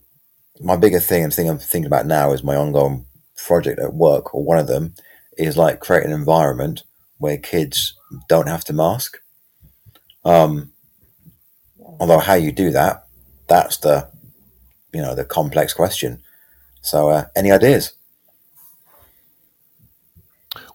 [0.59, 4.33] my bigger thing and thing I'm thinking about now is my ongoing project at work,
[4.33, 4.95] or one of them,
[5.37, 6.83] is like create an environment
[7.17, 7.93] where kids
[8.27, 9.17] don't have to mask.
[10.25, 10.71] Um,
[11.99, 13.07] although how you do that,
[13.47, 14.09] that's the
[14.93, 16.21] you know the complex question.
[16.81, 17.93] So uh, any ideas?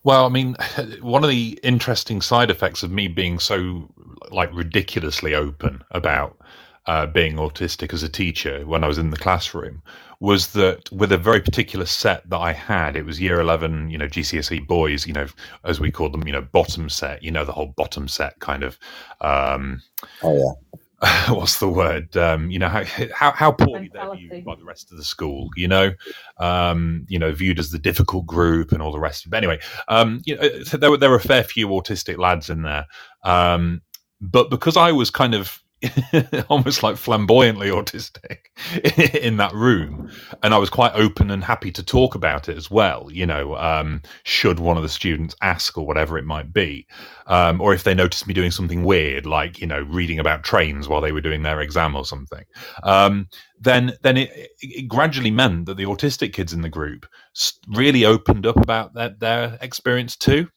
[0.04, 0.56] Well, I mean,
[1.00, 3.88] one of the interesting side effects of me being so
[4.30, 6.38] like ridiculously open about
[6.86, 9.82] uh, being autistic as a teacher when I was in the classroom
[10.20, 13.98] was that with a very particular set that I had, it was year 11, you
[13.98, 15.26] know, GCSE boys, you know,
[15.64, 18.62] as we call them, you know, bottom set, you know, the whole bottom set kind
[18.62, 18.78] of,
[19.20, 19.82] um,
[20.22, 20.80] Oh yeah,
[21.28, 22.16] what's the word?
[22.16, 25.48] Um, you know, how, how, how poorly they're viewed by the rest of the school,
[25.56, 25.92] you know,
[26.38, 29.28] um, you know, viewed as the difficult group and all the rest.
[29.28, 32.62] But anyway, um, you know, there were, there were a fair few autistic lads in
[32.62, 32.86] there.
[33.24, 33.82] Um,
[34.20, 35.62] but because I was kind of
[36.49, 38.38] almost like flamboyantly autistic
[39.14, 40.11] in that room.
[40.42, 43.57] And i was quite open and happy to talk about it as well you know
[43.57, 46.87] um, should one of the students ask or whatever it might be
[47.27, 50.88] um, or if they noticed me doing something weird like you know reading about trains
[50.88, 52.45] while they were doing their exam or something.
[52.83, 53.29] Um,
[53.61, 57.07] then then it, it gradually meant that the autistic kids in the group
[57.68, 60.49] really opened up about their, their experience too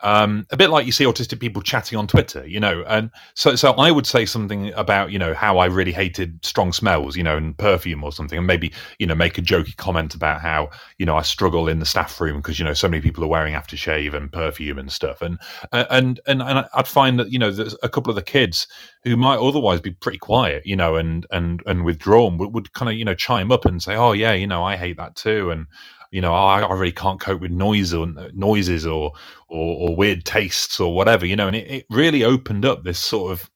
[0.00, 2.84] um, a bit like you see autistic people chatting on Twitter, you know.
[2.86, 6.72] And so, so I would say something about, you know, how I really hated strong
[6.72, 10.14] smells, you know, and perfume or something, and maybe, you know, make a jokey comment
[10.14, 13.00] about how, you know, I struggle in the staff room because, you know, so many
[13.00, 15.22] people are wearing aftershave and perfume and stuff.
[15.22, 15.38] And
[15.72, 18.66] and and and I'd find that, you know, there's a couple of the kids
[19.04, 22.90] who might otherwise be pretty quiet, you know, and and and withdrawn would, would kind
[22.90, 25.50] of, you know, chime up and say, oh yeah, you know, I hate that too,
[25.50, 25.66] and
[26.16, 29.12] you know, oh, I, I really can't cope with noise or noises or,
[29.50, 32.98] or or weird tastes or whatever, you know, and it, it really opened up this
[32.98, 33.50] sort of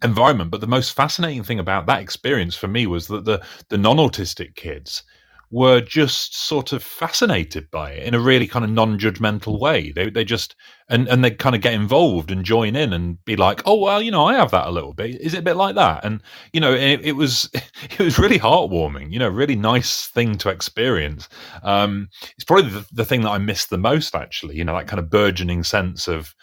[0.00, 0.52] environment.
[0.52, 4.54] But the most fascinating thing about that experience for me was that the the non-autistic
[4.54, 5.02] kids
[5.50, 9.90] were just sort of fascinated by it in a really kind of non-judgmental way.
[9.90, 10.54] They they just
[10.88, 14.00] and and they kind of get involved and join in and be like, oh well,
[14.00, 15.20] you know, I have that a little bit.
[15.20, 16.04] Is it a bit like that?
[16.04, 16.22] And
[16.52, 19.12] you know, it, it was it was really heartwarming.
[19.12, 21.28] You know, really nice thing to experience.
[21.62, 24.56] Um, it's probably the, the thing that I miss the most, actually.
[24.56, 26.34] You know, that kind of burgeoning sense of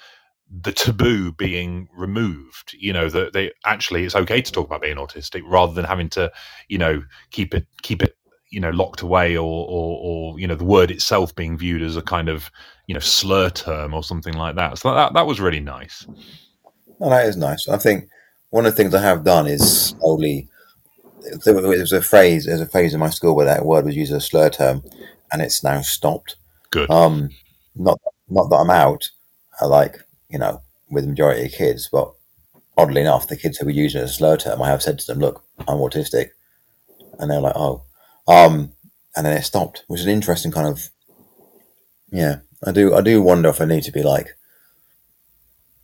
[0.61, 4.97] the taboo being removed you know that they actually it's okay to talk about being
[4.97, 6.31] autistic rather than having to
[6.67, 7.01] you know
[7.31, 8.15] keep it keep it
[8.53, 11.97] you know locked away or or, or you know the word itself being viewed as
[11.97, 12.51] a kind of
[12.87, 16.05] you know slur term or something like that so that that was really nice
[17.03, 17.67] well, that is nice.
[17.67, 18.07] I think
[18.49, 20.47] one of the things I have done is slowly.
[21.43, 22.45] There was a phrase.
[22.45, 24.83] There's a phrase in my school where that word was used as a slur term,
[25.31, 26.37] and it's now stopped.
[26.71, 27.29] good Um,
[27.75, 29.09] not not that I'm out,
[29.59, 29.97] I like
[30.29, 32.13] you know, with the majority of kids, but
[32.77, 34.97] oddly enough, the kids who were using it as a slur term, I have said
[34.99, 36.29] to them, "Look, I'm autistic,"
[37.19, 37.83] and they're like, "Oh,"
[38.27, 38.73] um,
[39.15, 40.89] and then it stopped, which is an interesting kind of.
[42.11, 42.93] Yeah, I do.
[42.93, 44.37] I do wonder if I need to be like,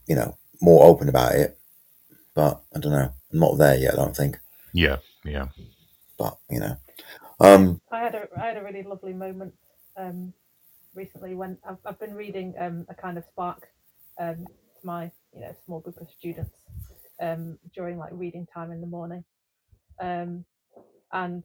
[0.07, 1.57] you know, more open about it,
[2.35, 3.13] but I don't know.
[3.31, 3.93] I'm not there yet.
[3.93, 4.39] I don't think,
[4.73, 5.47] yeah yeah
[6.19, 6.77] but you know,
[7.39, 9.53] um, I had a I had a really lovely moment
[9.97, 10.33] um,
[10.93, 13.69] recently when I've, I've been reading um, a kind of spark
[14.19, 16.51] um, to my you know small group of students
[17.21, 19.23] um, during like reading time in the morning,
[19.99, 20.43] um,
[21.13, 21.43] and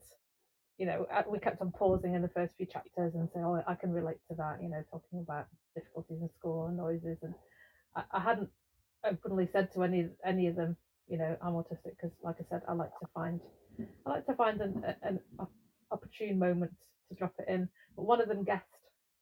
[0.79, 3.62] you know uh, we kept on pausing in the first few chapters and saying, "Oh,
[3.66, 7.35] I can relate to that," you know, talking about difficulties in school and noises and
[7.97, 8.51] I, I hadn't
[9.05, 10.77] openly said to any any of them,
[11.09, 13.41] you know, I'm autistic because, like I said, I like to find
[14.07, 15.20] I like to find an, an
[15.91, 16.72] opportune moment
[17.09, 17.68] to drop it in.
[17.97, 18.64] But one of them guessed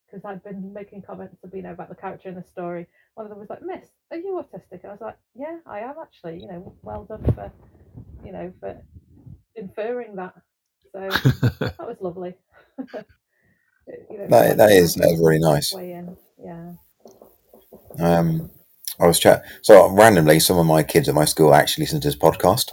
[0.06, 2.86] because I'd been making comments, you know, about the character in the story.
[3.14, 5.80] One of them was like, "Miss, are you autistic?" And I was like, "Yeah, I
[5.80, 7.52] am actually." You know, well done for,
[8.24, 8.80] you know, for
[9.56, 10.34] inferring that.
[10.92, 11.00] So
[11.60, 12.34] that was lovely.
[12.78, 15.72] you know, that that is that is really nice.
[15.72, 16.72] Way in, yeah.
[17.98, 18.50] Um,
[19.00, 19.44] I was chat.
[19.62, 22.70] So randomly, some of my kids at my school actually listen to this podcast.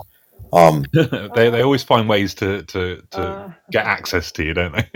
[0.51, 0.85] Um,
[1.35, 4.89] they they always find ways to to, to uh, get access to you, don't they?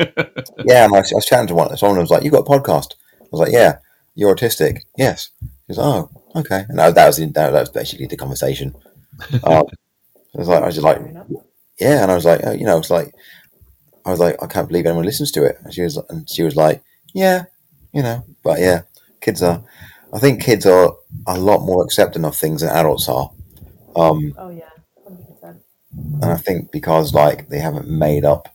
[0.66, 1.76] yeah, and I, I, was chatting to one.
[1.78, 3.78] Someone was like, "You got a podcast?" I was like, "Yeah."
[4.16, 4.82] You're autistic?
[4.98, 5.30] Yes.
[5.42, 8.76] He was, "Oh, okay." And that, that was that, that was basically the conversation.
[9.44, 9.66] Um,
[10.36, 11.00] I was like, I was just like,
[11.84, 13.14] yeah, and I was like, oh, you know, it's like,
[14.06, 15.58] I was like, I can't believe anyone listens to it.
[15.64, 16.82] And she was, and she was like,
[17.14, 17.46] yeah,
[17.94, 18.82] you know, but yeah,
[19.22, 19.64] kids are.
[20.14, 23.32] I think kids are a lot more accepting of things than adults are.
[23.96, 24.70] Um, oh yeah,
[25.04, 25.62] hundred percent.
[26.22, 28.48] And I think because like they haven't made up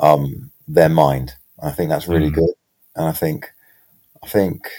[0.00, 2.34] um, their mind, I think that's really mm.
[2.34, 2.54] good.
[2.96, 3.50] And I think,
[4.22, 4.70] I think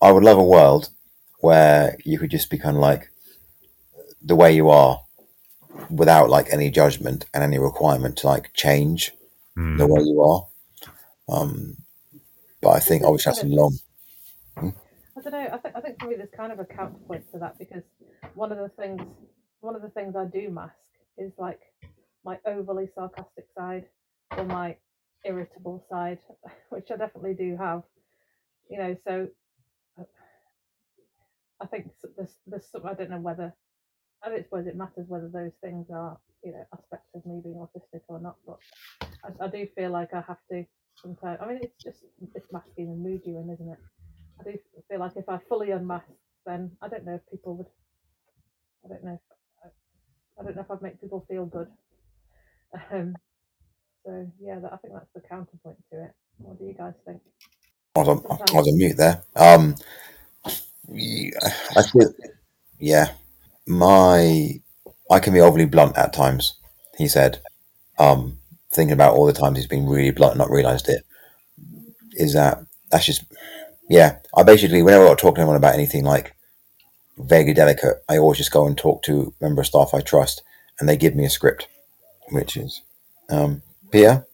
[0.00, 0.90] I would love a world
[1.40, 3.10] where you could just be kind of like
[4.22, 5.01] the way you are
[5.90, 9.12] without like any judgment and any requirement to like change
[9.56, 9.78] mm.
[9.78, 10.46] the way you are.
[11.28, 11.76] Um,
[12.60, 13.78] but I think obviously that's a long.
[14.56, 14.68] Hmm?
[15.16, 15.48] I don't know.
[15.52, 17.82] I think I think for me there's kind of a counterpoint to that because
[18.34, 19.02] one of the things
[19.60, 20.74] one of the things I do mask
[21.18, 21.60] is like
[22.24, 23.86] my overly sarcastic side
[24.36, 24.76] or my
[25.24, 26.18] irritable side,
[26.70, 27.82] which I definitely do have.
[28.70, 29.28] You know, so
[31.62, 33.54] I think there's there's some I don't know whether
[34.24, 37.56] I don't suppose it matters whether those things are you know aspects of me being
[37.56, 38.58] autistic or not, but
[39.24, 40.64] I, I do feel like I have to
[41.00, 41.38] sometimes.
[41.40, 42.04] I mean, it's just
[42.34, 43.78] it's masking the mood you're in, isn't it?
[44.40, 44.58] I do
[44.88, 46.06] feel like if I fully unmask,
[46.46, 47.66] then I don't know if people would.
[48.84, 49.12] I don't know.
[49.64, 49.72] If,
[50.38, 51.68] I don't know if I'd make people feel good.
[52.90, 53.14] Um,
[54.04, 56.10] so yeah, that, I think that's the counterpoint to it.
[56.38, 57.20] What do you guys think?
[57.94, 59.22] I was on, I was on mute there.
[59.36, 59.74] Um,
[60.88, 62.12] I feel,
[62.78, 63.12] yeah,
[63.66, 64.60] my
[65.10, 66.54] I can be overly blunt at times.
[66.96, 67.40] He said,
[67.98, 68.38] um,
[68.70, 71.04] thinking about all the times he's been really blunt and not realised it.
[72.12, 73.24] Is that that's just
[73.88, 74.18] yeah.
[74.36, 76.34] I basically whenever I talk to anyone about anything like
[77.18, 80.42] vaguely delicate, I always just go and talk to member of staff I trust,
[80.78, 81.68] and they give me a script,
[82.30, 82.82] which is
[83.30, 84.26] um, Pierre.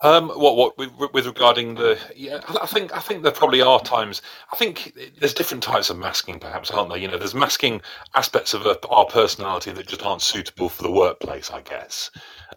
[0.00, 3.80] Um, what what with, with, regarding the yeah, I think I think there probably are
[3.80, 4.22] times.
[4.52, 6.98] I think there's different types of masking, perhaps, aren't there?
[6.98, 7.80] You know, there's masking
[8.14, 11.50] aspects of our personality that just aren't suitable for the workplace.
[11.50, 12.12] I guess.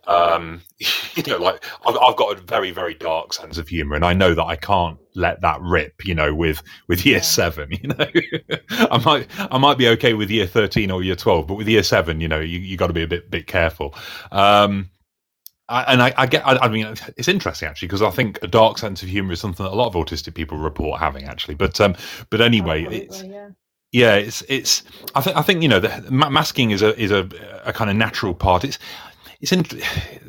[0.05, 0.61] Um,
[1.15, 4.13] you know, like I've, I've got a very very dark sense of humor, and I
[4.13, 6.05] know that I can't let that rip.
[6.05, 7.23] You know, with with year yeah.
[7.23, 8.05] seven, you know,
[8.69, 11.81] I might I might be okay with year thirteen or year twelve, but with year
[11.81, 13.95] seven, you know, you you got to be a bit bit careful.
[14.31, 14.91] Um,
[15.87, 18.77] and I, I get, I, I, mean, it's interesting actually because I think a dark
[18.77, 21.55] sense of humor is something that a lot of autistic people report having actually.
[21.55, 21.95] But, um,
[22.29, 23.49] but anyway, it's, yeah.
[23.91, 24.15] yeah.
[24.15, 24.83] it's, it's.
[25.15, 27.29] I think, I think you know, the masking is a is a,
[27.63, 28.63] a kind of natural part.
[28.63, 28.79] It's,
[29.41, 29.65] it's in,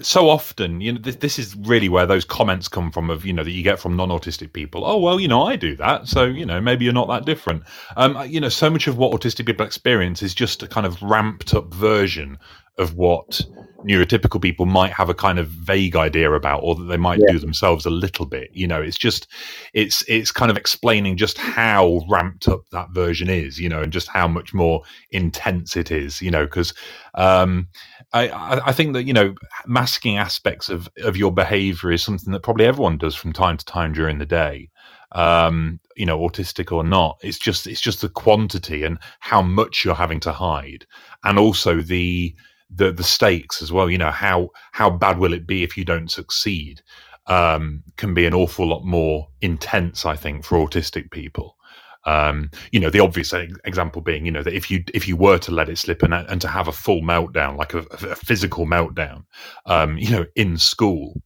[0.02, 3.32] so often, you know, this, this is really where those comments come from of, you
[3.32, 4.86] know, that you get from non-autistic people.
[4.86, 6.08] Oh, well, you know, I do that.
[6.08, 7.62] So, you know, maybe you're not that different.
[7.96, 11.02] Um, you know, so much of what autistic people experience is just a kind of
[11.02, 12.38] ramped up version
[12.78, 13.40] of what
[13.84, 17.32] neurotypical people might have a kind of vague idea about or that they might yeah.
[17.32, 19.26] do themselves a little bit you know it's just
[19.74, 23.92] it's it's kind of explaining just how ramped up that version is you know and
[23.92, 26.72] just how much more intense it is you know because
[27.14, 27.66] um,
[28.12, 29.34] I, I think that you know
[29.66, 33.64] masking aspects of of your behavior is something that probably everyone does from time to
[33.64, 34.68] time during the day
[35.14, 37.18] um, you know, autistic or not.
[37.22, 40.86] It's just it's just the quantity and how much you're having to hide,
[41.22, 42.34] and also the
[42.74, 43.90] the the stakes as well.
[43.90, 46.82] You know how how bad will it be if you don't succeed?
[47.26, 51.56] Um, can be an awful lot more intense, I think, for autistic people.
[52.04, 53.32] Um, you know, the obvious
[53.64, 56.12] example being, you know, that if you if you were to let it slip and
[56.14, 59.24] and to have a full meltdown, like a, a physical meltdown,
[59.66, 61.22] um, you know, in school,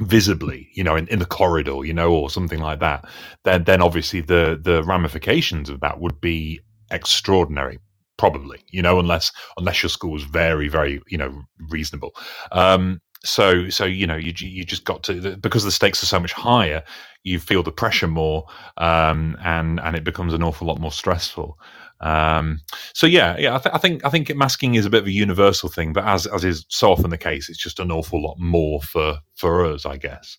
[0.00, 3.04] visibly, you know, in, in the corridor, you know, or something like that,
[3.44, 6.60] then then obviously the the ramifications of that would be
[6.90, 7.78] extraordinary
[8.18, 12.14] probably you know unless unless your school is very very you know reasonable
[12.52, 16.20] um so so you know you you just got to because the stakes are so
[16.20, 16.82] much higher
[17.24, 18.44] you feel the pressure more
[18.76, 21.58] um and and it becomes an awful lot more stressful
[22.00, 22.60] um
[22.94, 25.12] so yeah yeah I, th- I think i think masking is a bit of a
[25.12, 28.36] universal thing but as as is so often the case it's just an awful lot
[28.38, 30.38] more for for us i guess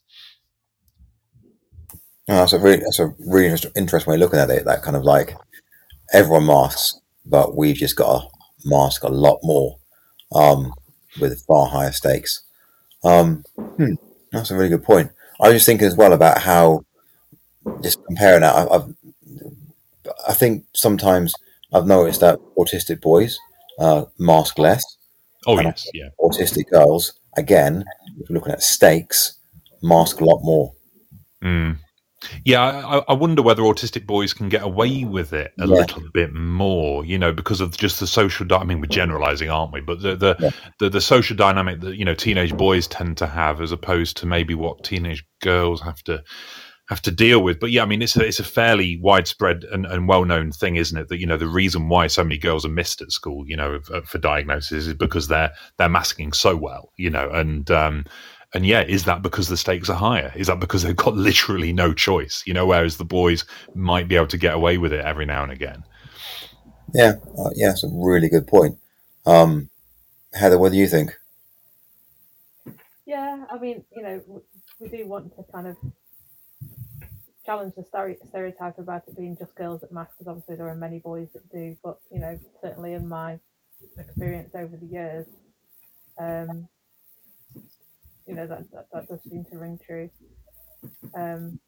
[2.29, 4.65] Oh, that's a really that's a really interesting way of looking at it.
[4.65, 5.35] That kind of like
[6.13, 6.93] everyone masks,
[7.29, 8.27] but we've just got to
[8.65, 9.77] mask a lot more
[10.33, 10.73] um,
[11.19, 12.41] with far higher stakes.
[13.03, 13.93] Um, hmm,
[14.31, 15.11] that's a really good point.
[15.39, 16.85] I was just thinking as well about how
[17.81, 18.55] just comparing that.
[18.55, 18.95] I, I've,
[20.27, 21.33] I think sometimes
[21.71, 23.39] I've noticed that autistic boys
[23.79, 24.83] uh, mask less.
[25.47, 26.09] Oh yes, yeah.
[26.19, 27.85] Autistic girls, again,
[28.19, 29.35] if we're looking at stakes,
[29.81, 30.73] mask a lot more.
[31.41, 31.77] Mm.
[32.43, 35.73] Yeah, I, I, wonder whether autistic boys can get away with it a yeah.
[35.73, 38.45] little bit more, you know, because of just the social.
[38.45, 39.79] Di- I mean, we're generalizing, aren't we?
[39.79, 40.49] But the the, yeah.
[40.79, 44.25] the the social dynamic that you know teenage boys tend to have, as opposed to
[44.25, 46.21] maybe what teenage girls have to
[46.89, 47.59] have to deal with.
[47.59, 50.75] But yeah, I mean, it's a, it's a fairly widespread and, and well known thing,
[50.75, 51.07] isn't it?
[51.07, 53.79] That you know the reason why so many girls are missed at school, you know,
[53.79, 58.05] for diagnosis is because they're they're masking so well, you know, and um,
[58.53, 60.33] and yeah, is that because the stakes are higher?
[60.35, 62.43] Is that because they've got literally no choice?
[62.45, 63.45] You know, whereas the boys
[63.75, 65.83] might be able to get away with it every now and again.
[66.93, 68.77] Yeah, uh, yeah, that's a really good point.
[69.25, 69.69] Um,
[70.33, 71.15] Heather, what do you think?
[73.05, 74.43] Yeah, I mean, you know,
[74.79, 75.77] we do want to kind of
[77.45, 80.99] challenge the stereotype about it being just girls that mask, because obviously there are many
[80.99, 81.75] boys that do.
[81.83, 83.39] But you know, certainly in my
[83.97, 85.25] experience over the years,
[86.19, 86.67] um,
[88.29, 90.09] you know that, that, that does seem to ring true.
[91.15, 91.59] Um,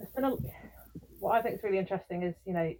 [0.00, 0.30] it's been a,
[1.18, 2.72] what I think is really interesting is you know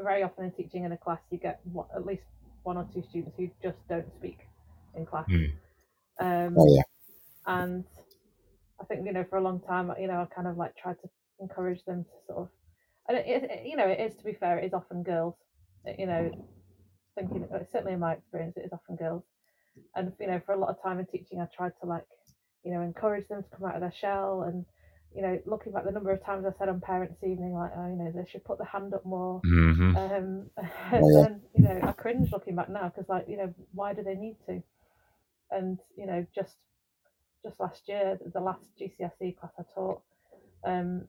[0.00, 2.22] very often in teaching in a class you get what, at least
[2.62, 4.38] one or two students who just don't speak
[4.96, 5.26] in class.
[5.28, 5.52] Mm.
[6.20, 6.82] Um, oh, yeah.
[7.46, 7.84] And
[8.80, 10.96] I think you know for a long time you know I kind of like tried
[11.02, 12.48] to encourage them to sort of
[13.08, 15.34] and it, it, you know it is to be fair it is often girls
[15.98, 16.30] you know
[17.16, 19.24] thinking certainly in my experience it is often girls
[19.96, 22.04] and you know for a lot of time in teaching i tried to like
[22.64, 24.64] you know encourage them to come out of their shell and
[25.14, 27.86] you know looking back the number of times i said on parents evening like oh
[27.88, 29.40] you know they should put the hand up more.
[29.44, 29.96] Mm-hmm.
[29.96, 30.46] um
[30.92, 34.02] and then you know i cringe looking back now because like you know why do
[34.02, 34.62] they need to?
[35.50, 36.56] And you know just
[37.44, 40.00] just last year the last gcse class i taught
[40.64, 41.08] um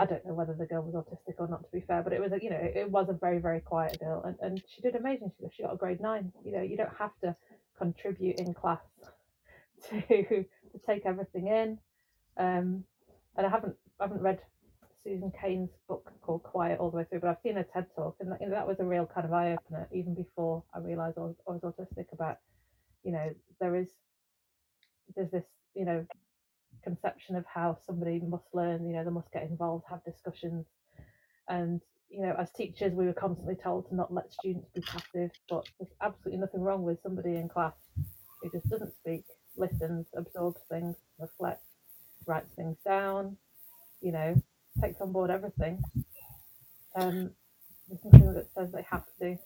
[0.00, 2.20] I don't know whether the girl was autistic or not, to be fair, but it
[2.20, 4.96] was a, you know, it was a very, very quiet girl, and, and she did
[4.96, 5.30] amazing.
[5.38, 6.32] She, she got a grade nine.
[6.42, 7.36] You know, you don't have to
[7.76, 8.80] contribute in class
[9.90, 11.78] to to take everything in.
[12.38, 12.84] Um,
[13.36, 14.40] and I haven't I haven't read
[15.04, 18.16] Susan Cain's book called Quiet all the way through, but I've seen a TED talk,
[18.20, 21.22] and that, that was a real kind of eye opener, even before I realised I
[21.22, 22.06] was, I was autistic.
[22.12, 22.38] About,
[23.04, 23.30] you know,
[23.60, 23.88] there is
[25.14, 25.44] there's this,
[25.74, 26.06] you know,
[26.82, 28.86] conception of how somebody must learn.
[28.86, 30.66] You know, they must get involved, have discussions,
[31.48, 35.30] and you know, as teachers, we were constantly told to not let students be passive.
[35.48, 37.74] But there's absolutely nothing wrong with somebody in class
[38.42, 39.24] who just doesn't speak,
[39.56, 41.68] listens, absorbs things, reflects,
[42.26, 43.36] writes things down.
[44.00, 44.42] You know,
[44.82, 45.82] takes on board everything.
[46.96, 47.30] Um,
[47.88, 49.38] there's nothing that says they have to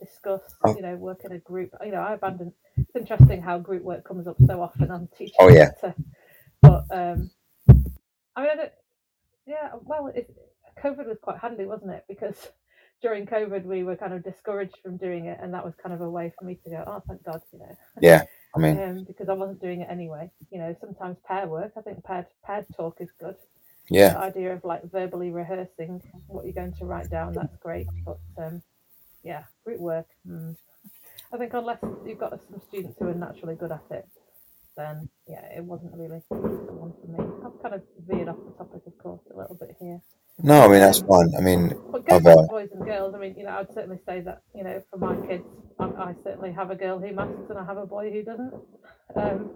[0.00, 0.76] discuss, oh.
[0.76, 1.70] you know, work in a group.
[1.84, 2.52] You know, I abandon.
[2.76, 5.36] It's interesting how group work comes up so often on teaching.
[5.38, 5.70] Oh yeah.
[5.80, 5.94] To,
[6.66, 7.30] but um,
[8.34, 8.70] I mean, I
[9.46, 9.70] yeah.
[9.82, 10.34] Well, it,
[10.82, 12.04] COVID was quite handy, wasn't it?
[12.08, 12.34] Because
[13.02, 16.00] during COVID we were kind of discouraged from doing it, and that was kind of
[16.00, 17.76] a way for me to go, oh, thank God, you know.
[18.00, 18.22] Yeah.
[18.54, 20.30] I mean, um, because I wasn't doing it anyway.
[20.50, 21.72] You know, sometimes pair work.
[21.76, 23.36] I think paired paired talk is good.
[23.88, 24.14] Yeah.
[24.14, 27.86] The idea of like verbally rehearsing what you're going to write down, that's great.
[28.04, 28.62] But um,
[29.22, 30.06] yeah, group work.
[30.28, 30.56] Mm.
[31.32, 34.08] I think unless you've got some students who are naturally good at it,
[34.76, 37.18] then yeah, it wasn't really the one for me.
[37.44, 40.00] I've kind of veered off the topic, of course, a little bit here.
[40.42, 41.32] No, I mean that's fine.
[41.36, 43.14] I mean, but uh, boys and girls.
[43.14, 45.44] I mean, you know, I'd certainly say that you know, for my kids,
[45.78, 48.54] I, I certainly have a girl who masks and I have a boy who doesn't.
[49.16, 49.50] Um,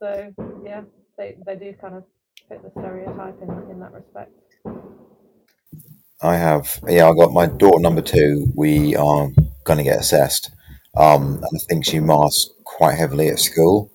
[0.00, 0.32] so
[0.64, 0.82] yeah,
[1.18, 2.04] they they do kind of
[2.48, 4.32] fit the stereotype in in that respect.
[6.22, 8.50] I have, yeah, I got my daughter number two.
[8.54, 9.28] We are
[9.64, 10.50] going to get assessed.
[10.96, 13.90] Um, and I think she masks quite heavily at school,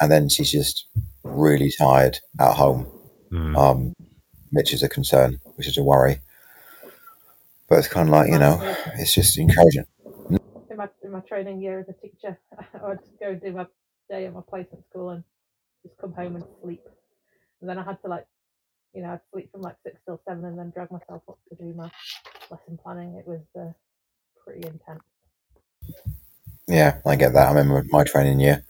[0.00, 0.86] and then she's just
[1.22, 2.86] really tired at home,
[3.30, 3.56] mm.
[3.56, 3.94] um,
[4.52, 6.20] which is a concern, which is a worry.
[7.68, 8.58] But it's kind of like you know,
[8.96, 9.86] it's just encouraging.
[10.70, 12.38] In my in my training year as a teacher,
[12.82, 13.66] I would go and do my
[14.10, 15.24] day at my placement school and
[15.82, 16.82] just come home and sleep,
[17.60, 18.26] and then I had to like
[18.94, 21.56] you know, I'd sleep from like six till seven and then drag myself up to
[21.56, 21.90] do my
[22.50, 23.16] lesson planning.
[23.16, 23.72] It was uh,
[24.44, 25.02] pretty intense.
[26.68, 27.48] Yeah, I get that.
[27.48, 28.64] I remember my training year.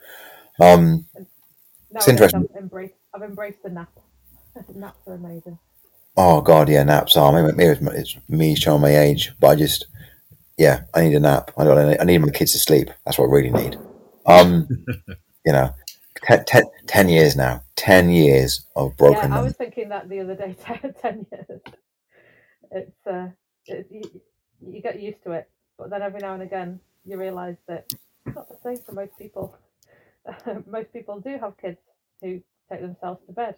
[0.60, 1.06] Um,
[1.90, 2.48] it's interesting.
[2.50, 3.90] I've embraced, I've embraced the nap.
[4.74, 5.58] Naps are amazing.
[6.16, 7.32] Oh god, yeah, naps are.
[7.52, 9.86] Maybe it's me showing my age, but I just,
[10.58, 11.52] yeah, I need a nap.
[11.58, 12.00] I don't.
[12.00, 12.90] I need my kids to sleep.
[13.06, 13.76] That's what I really need.
[14.26, 14.68] Um,
[15.46, 15.74] you know,
[16.24, 17.62] ten, ten, 10 years now.
[17.76, 19.42] 10 years of broken yeah, I numbers.
[19.42, 20.56] was thinking that the other day.
[21.02, 21.60] Ten, years.
[22.72, 23.28] It's uh,
[23.66, 24.02] it, you,
[24.60, 27.86] you get used to it, but then every now and again you realise that
[28.26, 29.56] it's not the same for most people.
[30.66, 31.78] most people do have kids
[32.22, 33.56] who take themselves to bed,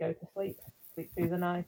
[0.00, 0.56] go to sleep,
[0.94, 1.66] sleep through the night.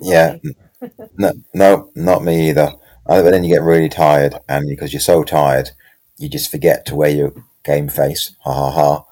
[0.00, 0.36] Yeah,
[1.18, 2.72] no, no, not me either.
[3.06, 5.70] But then you get really tired, and because you're so tired,
[6.18, 7.32] you just forget to wear your
[7.64, 9.04] game face, ha ha ha,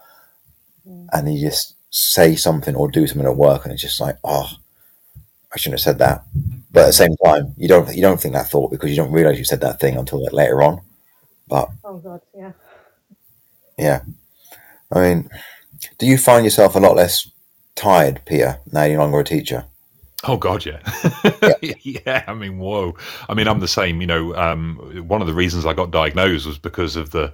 [0.89, 1.09] Mm.
[1.13, 4.51] and you just say something or do something at work, and it's just like, oh,
[5.53, 6.25] I shouldn't have said that.
[6.71, 9.13] But at the same time, you don't you don't think that thought because you don't
[9.13, 10.81] realize you said that thing until like later on.
[11.49, 12.53] But Oh God, yeah.
[13.79, 14.03] Yeah,
[14.93, 15.31] I mean,
[15.99, 17.31] do you find yourself a lot less
[17.75, 19.65] tired, Peter, now you're no longer a teacher?
[20.25, 20.79] Oh God, yeah,
[21.83, 22.25] yeah.
[22.29, 22.95] I mean, whoa.
[23.29, 24.01] I mean, I'm the same.
[24.01, 24.77] You know, um,
[25.09, 27.33] one of the reasons I got diagnosed was because of the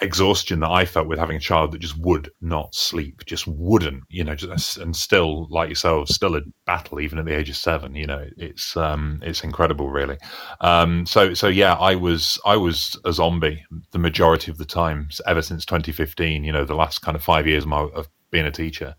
[0.00, 4.04] exhaustion that I felt with having a child that just would not sleep, just wouldn't.
[4.08, 7.56] You know, just, and still, like yourself, still a battle even at the age of
[7.56, 7.94] seven.
[7.94, 10.18] You know, it's um, it's incredible, really.
[10.60, 15.08] Um, so, so yeah, I was I was a zombie the majority of the time
[15.26, 16.44] ever since 2015.
[16.44, 18.94] You know, the last kind of five years of, my, of being a teacher.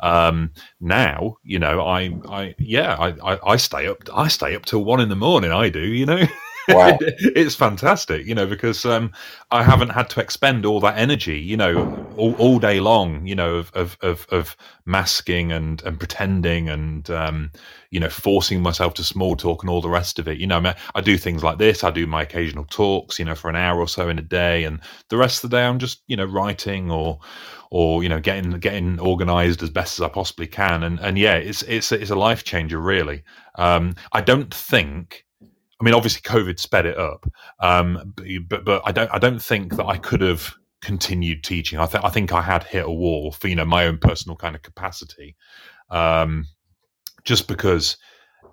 [0.00, 4.64] Um, now, you know, I, I, yeah, I, I, I stay up, I stay up
[4.64, 5.52] till one in the morning.
[5.52, 6.22] I do, you know.
[6.74, 6.98] Wow.
[7.00, 9.12] it's fantastic, you know, because um,
[9.50, 13.34] I haven't had to expend all that energy, you know, all, all day long, you
[13.34, 17.50] know, of of of, of masking and and pretending and um,
[17.90, 20.38] you know forcing myself to small talk and all the rest of it.
[20.38, 21.84] You know, I, mean, I do things like this.
[21.84, 24.64] I do my occasional talks, you know, for an hour or so in a day,
[24.64, 27.20] and the rest of the day I'm just you know writing or
[27.70, 30.82] or you know getting getting organized as best as I possibly can.
[30.82, 33.22] And and yeah, it's it's it's a life changer, really.
[33.56, 35.24] Um, I don't think.
[35.80, 37.26] I mean, obviously, COVID sped it up,
[37.60, 38.14] um,
[38.48, 41.78] but but I don't I don't think that I could have continued teaching.
[41.78, 44.36] I think I think I had hit a wall for you know my own personal
[44.36, 45.36] kind of capacity,
[45.90, 46.46] um,
[47.24, 47.96] just because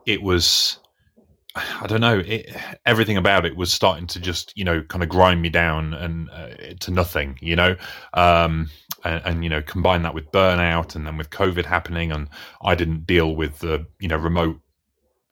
[0.05, 0.79] it was.
[1.55, 2.19] I don't know.
[2.19, 2.55] It,
[2.85, 6.29] everything about it was starting to just, you know, kind of grind me down and
[6.29, 6.49] uh,
[6.81, 7.75] to nothing, you know.
[8.13, 8.69] Um,
[9.03, 12.29] and, and you know, combine that with burnout, and then with COVID happening, and
[12.63, 14.59] I didn't deal with the, you know, remote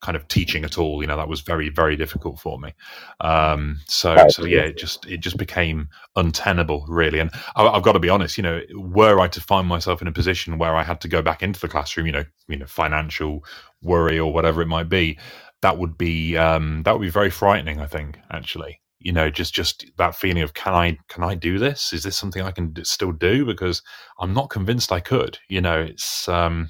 [0.05, 1.01] kind of teaching at all.
[1.01, 2.73] You know, that was very, very difficult for me.
[3.21, 7.19] Um, so, so yeah, it just it just became untenable, really.
[7.19, 8.37] And I, I've got to be honest.
[8.37, 11.21] You know, were I to find myself in a position where I had to go
[11.21, 13.43] back into the classroom, you know, you know, financial
[13.81, 15.17] worry or whatever it might be,
[15.61, 17.81] that would be um, that would be very frightening.
[17.81, 18.81] I think actually.
[18.99, 21.93] You know, just just that feeling of can I can I do this?
[21.93, 23.45] Is this something I can d- still do?
[23.45, 23.83] Because
[24.19, 25.37] I'm not convinced I could.
[25.47, 26.69] You know, it's um,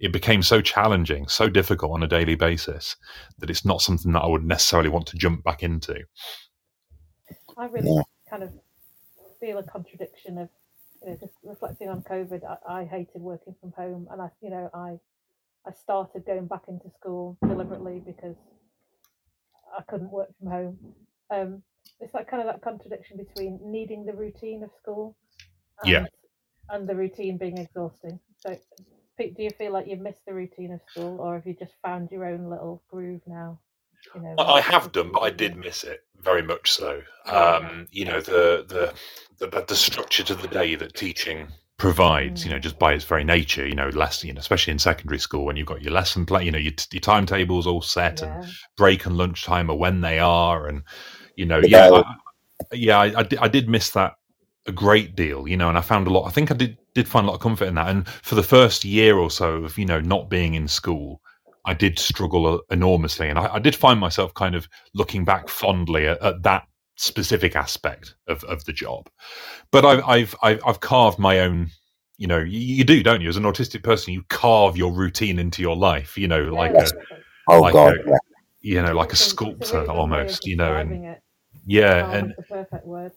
[0.00, 2.96] it became so challenging, so difficult on a daily basis
[3.38, 6.04] that it's not something that I would necessarily want to jump back into.
[7.56, 8.02] I really Yeah.
[8.28, 8.52] kind of
[9.40, 10.48] feel a contradiction of,
[11.02, 12.42] you know, just reflecting on COVID.
[12.44, 14.98] I, I hated working from home, and I, you know, I,
[15.66, 18.36] I started going back into school deliberately because
[19.76, 20.78] I couldn't work from home.
[21.30, 21.62] Um,
[22.00, 25.16] it's like kind of that contradiction between needing the routine of school,
[25.82, 26.04] and, Yeah.
[26.70, 28.18] and the routine being exhausting.
[28.40, 28.86] So, Pete,
[29.18, 32.10] do you feel like you've missed the routine of school, or have you just found
[32.10, 33.60] your own little groove now?
[34.14, 37.00] You know, I I have done, but I did miss it very much so.
[37.26, 38.94] Um, you know, the, the
[39.38, 43.24] the the structure to the day that teaching provides, you know, just by its very
[43.24, 46.24] nature, you know, less, you know, especially in secondary school when you've got your lesson
[46.24, 48.44] plan, you know, your, your timetables all set and
[48.76, 50.82] break and lunchtime are when they are, and
[51.36, 51.90] you know, The yeah.
[51.90, 52.14] I,
[52.72, 54.14] yeah, I, I, did, I did miss that
[54.66, 56.26] a great deal, you know, and I found a lot.
[56.26, 57.88] I think I did did find a lot of comfort in that.
[57.88, 61.20] And for the first year or so of you know not being in school,
[61.64, 65.48] I did struggle uh, enormously, and I, I did find myself kind of looking back
[65.48, 66.66] fondly at, at that
[66.96, 69.08] specific aspect of, of the job.
[69.70, 71.70] But I've, I've I've I've carved my own.
[72.16, 73.28] You know, you, you do, don't you?
[73.28, 76.16] As an autistic person, you carve your routine into your life.
[76.16, 77.16] You know, like Yeah, a
[77.48, 78.16] Oh Like God, a- yeah.
[78.60, 80.46] you know, like a it's it's sculptor really good way of almost.
[80.46, 81.16] You know, and
[81.66, 83.10] yeah, Oh, and the perfect word.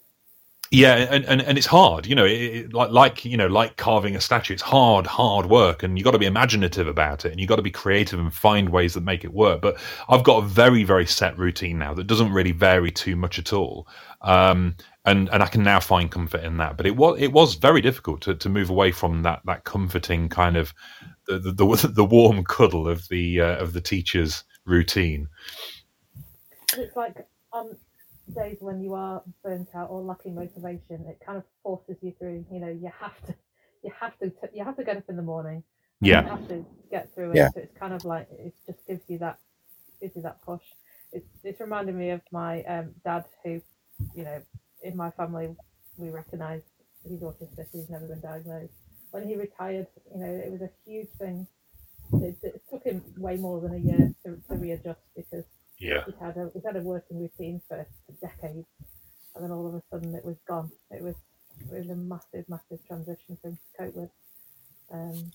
[0.70, 3.78] Yeah, and, and, and it's hard, you know, it, it, like like you know, like
[3.78, 4.54] carving a statue.
[4.54, 7.56] It's hard, hard work, and you've got to be imaginative about it, and you've got
[7.56, 9.62] to be creative and find ways that make it work.
[9.62, 9.78] But
[10.10, 13.54] I've got a very, very set routine now that doesn't really vary too much at
[13.54, 13.88] all,
[14.22, 16.76] um, and and I can now find comfort in that.
[16.76, 20.28] But it was it was very difficult to, to move away from that that comforting
[20.28, 20.74] kind of
[21.28, 25.30] the the, the, the warm cuddle of the uh, of the teacher's routine.
[26.76, 27.78] It's like on
[28.34, 32.46] days when you are burnt out or lacking motivation, it kind of forces you through.
[32.52, 33.36] You know, you have to,
[33.84, 35.64] you have to, t- you have to get up in the morning.
[36.00, 36.24] Yeah.
[36.24, 37.38] you have to get through it.
[37.38, 37.50] Yeah.
[37.50, 39.40] So it's kind of like it just gives you that,
[40.02, 40.64] gives you that push.
[41.12, 43.62] It's it's reminded me of my um, dad, who,
[44.14, 44.42] you know,
[44.84, 45.56] in my family
[45.98, 46.62] we recognise
[47.08, 47.68] he's autistic.
[47.72, 48.74] He's never been diagnosed.
[49.12, 51.48] When he retired, you know, it was a huge thing.
[52.14, 55.46] It, it took him way more than a year to, to readjust because
[55.80, 56.04] Yeah.
[56.06, 57.86] he'd had a he'd had a working routine for
[58.22, 58.66] decades,
[59.36, 60.72] and then all of a sudden it was gone.
[60.92, 61.16] It was
[61.60, 64.10] it was a massive, massive transition for him to cope with.
[64.92, 65.32] Um,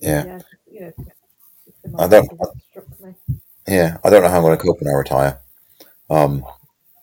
[0.00, 0.24] Yeah.
[0.24, 0.38] yeah,
[0.70, 2.30] you know, I don't-
[2.70, 3.14] struck me.
[3.66, 5.40] Yeah, I don't know how I'm going to cope when I retire.
[6.08, 6.44] Um,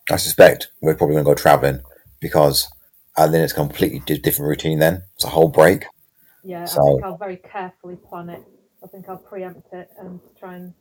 [0.09, 1.81] I suspect we're probably going to go traveling
[2.19, 2.67] because
[3.17, 4.79] and then it's a completely different routine.
[4.79, 5.85] Then it's a whole break.
[6.43, 8.43] Yeah, I think I'll very carefully plan it.
[8.83, 10.73] I think I'll preempt it and try and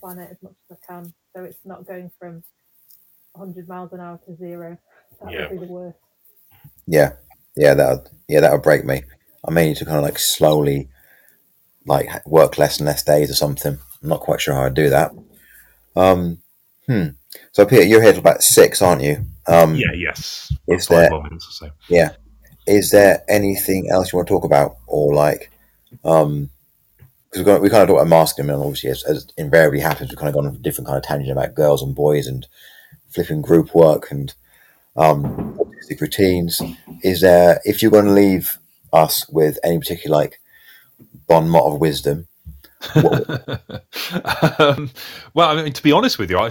[0.00, 2.42] plan it as much as I can, so it's not going from
[3.32, 4.78] 100 miles an hour to zero.
[5.22, 5.48] That Yeah.
[5.50, 5.98] would be the worst.
[6.86, 7.12] Yeah,
[7.56, 9.02] yeah, that yeah that would break me.
[9.46, 10.88] I may need to kind of like slowly,
[11.86, 13.78] like work less and less days or something.
[14.02, 15.12] I'm not quite sure how I'd do that.
[15.96, 16.38] Um,
[16.86, 17.08] hmm.
[17.52, 19.24] So Peter, you're here till about six, aren't you?
[19.46, 19.92] Um, Yeah.
[19.94, 20.52] Yes.
[20.66, 21.70] Is there more or so.
[21.88, 22.10] Yeah.
[22.66, 25.50] Is there anything else you want to talk about, or like,
[26.04, 26.50] um,
[27.32, 30.28] because we kind of talk about masking, and obviously, as, as invariably happens, we've kind
[30.28, 32.46] of gone on a different kind of tangent about girls and boys and
[33.08, 34.34] flipping group work and
[34.96, 36.60] um, autistic routines.
[37.02, 38.58] Is there, if you're going to leave
[38.92, 40.40] us with any particular like
[41.28, 42.26] bon mot of wisdom,
[42.94, 44.90] um,
[45.34, 46.50] well, I mean, to be honest with you, I,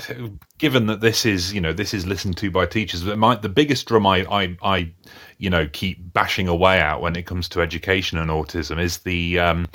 [0.60, 3.50] given that this is, you know, this is listened to by teachers, but my, the
[3.50, 4.94] biggest drum I, I, I,
[5.40, 9.40] you know, keep bashing away at when it comes to education and autism is the,
[9.40, 9.68] um,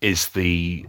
[0.00, 0.86] is the,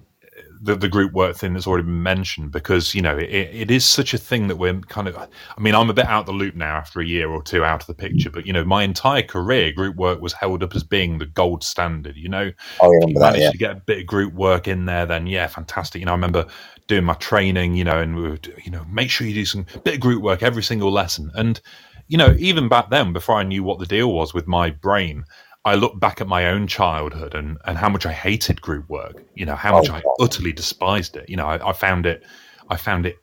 [0.61, 3.85] the, the group work thing that's already been mentioned because you know it, it is
[3.85, 5.27] such a thing that we're kind of i
[5.61, 7.87] mean i'm a bit out the loop now after a year or two out of
[7.87, 11.19] the picture but you know my entire career group work was held up as being
[11.19, 12.51] the gold standard you know
[12.81, 13.33] I if you remember that.
[13.33, 15.99] managed Yeah, to get a bit of group work in there, then yeah, fantastic.
[15.99, 16.45] You know, I remember
[16.87, 19.65] doing my training, you know, and we would, you know, make sure you do some
[19.83, 21.31] bit of group work every single lesson.
[21.35, 21.59] And,
[22.07, 25.25] you know, even back then, before I knew what the deal was with my brain,
[25.67, 29.23] I look back at my own childhood and, and how much I hated group work,
[29.35, 31.29] you know, how much Oh, I utterly despised it.
[31.29, 32.23] You know, I, I found it,
[32.69, 33.17] I found it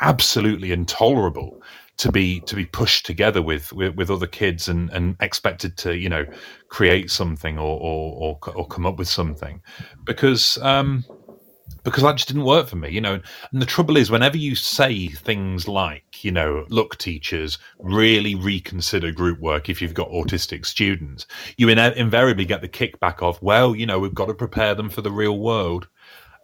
[0.00, 1.60] absolutely intolerable
[1.98, 5.96] to be to be pushed together with with, with other kids and, and expected to
[5.96, 6.26] you know
[6.68, 9.60] create something or or, or or come up with something
[10.04, 11.04] because um
[11.84, 13.20] because that just didn't work for me you know
[13.52, 19.12] and the trouble is whenever you say things like you know look teachers really reconsider
[19.12, 21.26] group work if you've got autistic students
[21.56, 24.90] you in- invariably get the kickback of well you know we've got to prepare them
[24.90, 25.88] for the real world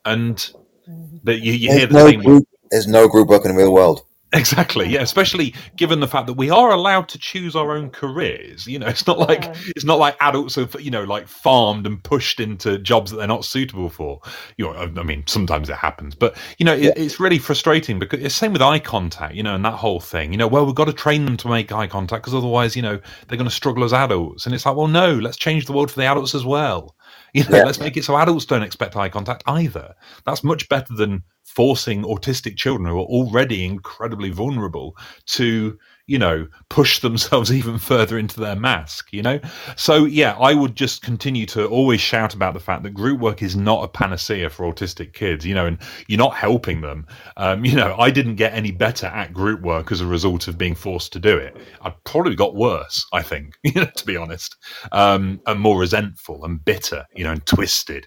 [0.04, 0.52] and
[0.88, 1.20] Mhm.
[1.24, 2.48] that you, you hear the no same group.
[2.70, 4.02] There's no group work in the real world.
[4.34, 4.86] Exactly.
[4.88, 5.00] Yeah.
[5.00, 8.66] Especially given the fact that we are allowed to choose our own careers.
[8.66, 9.54] You know, it's not like Yeah.
[9.74, 13.26] it's not like adults are you know like farmed and pushed into jobs that they're
[13.26, 14.20] not suitable for.
[14.58, 18.20] You know, I mean, sometimes it happens, but you know, it, it's really frustrating because
[18.22, 19.34] it's same with eye contact.
[19.34, 20.32] You know, and that whole thing.
[20.32, 22.82] You know, well, we've got to train them to make eye contact because otherwise, you
[22.82, 24.44] know, they're going to struggle as adults.
[24.44, 26.94] And it's like, well, no, let's change the world for the adults as well.
[27.34, 27.64] You know, Yeah.
[27.64, 29.94] let's make it so adults don't expect eye contact either.
[30.24, 36.46] That's much better than forcing autistic children who are already incredibly vulnerable to you know
[36.68, 39.38] push themselves even further into their mask you know?
[39.76, 43.42] So yeah i would just continue to always shout about the fact that group work
[43.42, 45.78] is not a panacea for autistic kids you know and
[46.08, 47.06] you're not helping them.
[47.36, 50.58] Um, you know i didn't get any better at group work as a result of
[50.58, 51.56] being forced to do it.
[51.82, 54.56] I probably got worse i think you know to be honest
[54.92, 58.06] um, and more resentful and bitter you know and twisted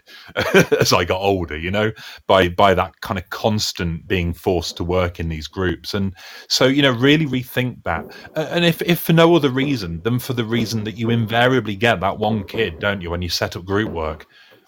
[0.79, 1.91] as i got older you know
[2.27, 5.93] by by that kind of constant being forced to work in these groups.
[5.93, 6.15] And
[6.47, 8.55] so you know really rethink that.
[8.55, 11.99] And if if for no other reason than for the reason that you invariably get
[12.01, 14.25] that one kid don't you when you set up group work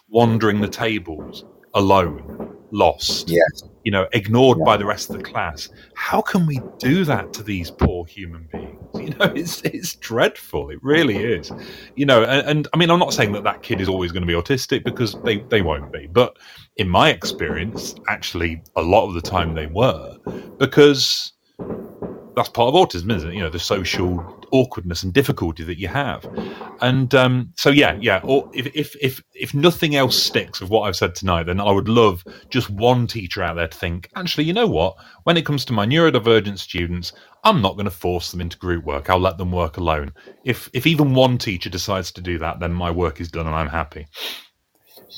[0.09, 3.63] wandering the tables alone lost Yes.
[3.83, 4.65] you know ignored Yeah.
[4.65, 5.69] by the rest of the class.
[5.95, 8.79] How can we do that to these poor human beings?
[9.03, 10.69] You know it's it's dreadful.
[10.69, 11.51] It really is.
[11.95, 14.25] You know and, and i mean i'm not saying that that kid is always going
[14.27, 16.31] to be autistic because they they won't be but
[16.77, 20.15] in my experience actually a lot of the time they were
[20.59, 21.33] because
[22.35, 23.35] that's part of autism isn't it?
[23.35, 26.25] You know the social awkwardness and difficulty that you have.
[26.81, 30.81] And um, so yeah yeah or if, if if if nothing else sticks of what
[30.81, 34.43] i've said tonight then i would love just one teacher out there to think actually
[34.43, 34.95] you know what?
[35.23, 37.13] When it comes to my neurodivergent students
[37.43, 39.09] i'm not going to force them into group work.
[39.09, 40.13] I'll let them work alone.
[40.43, 43.55] If if even one teacher decides to do that then my work is done and
[43.55, 44.07] i'm happy.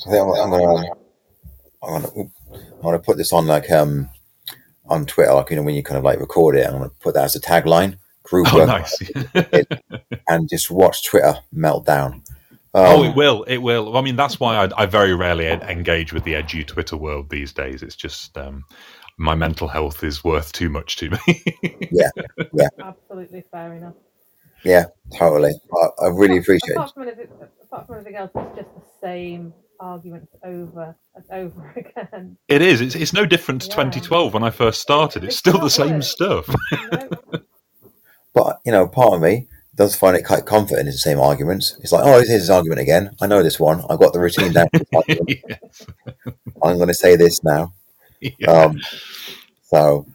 [0.06, 0.84] I think I'm, I'm
[1.82, 2.08] I'm gonna,
[2.52, 4.08] I'm gonna put this on like um
[4.88, 6.66] on Twitter, like you know when you kind of like record it.
[6.66, 8.98] I'm gonna put that as a tagline: group oh work, nice
[10.28, 12.22] and just watch Twitter melt down.
[12.74, 13.42] Um, Oh, it will.
[13.44, 13.96] It will.
[13.96, 17.52] I mean, that's why I, I very rarely engage with the edgy Twitter world these
[17.52, 17.82] days.
[17.82, 18.64] It's just um,
[19.16, 21.18] my mental health is worth too much to me.
[21.90, 22.10] Yeah,
[22.52, 23.94] yeah, absolutely fair enough.
[24.64, 25.52] Yeah, totally.
[25.72, 26.94] I, I really appreciate apart it.
[26.94, 27.28] from, anything,
[27.62, 32.36] apart from anything else, it's just the same arguments over and over again.
[32.48, 32.80] It is.
[32.80, 33.76] It's, it's no different to Yeah.
[33.84, 35.24] 2012 when I first started.
[35.24, 36.02] It's It's still the same it?
[36.02, 36.48] stuff.
[36.72, 37.08] You?
[38.34, 40.86] But you know, part of me does find it quite comforting.
[40.86, 41.76] It's the same arguments.
[41.82, 43.10] It's like, oh, here's his argument again.
[43.20, 43.82] I know this one.
[43.90, 44.68] I've got the routine down.
[44.72, 45.30] for this argument.
[45.48, 45.86] yes.
[46.62, 47.72] I'm going to say this now.
[48.20, 48.50] Yeah.
[48.50, 48.80] Um,
[49.64, 50.06] so,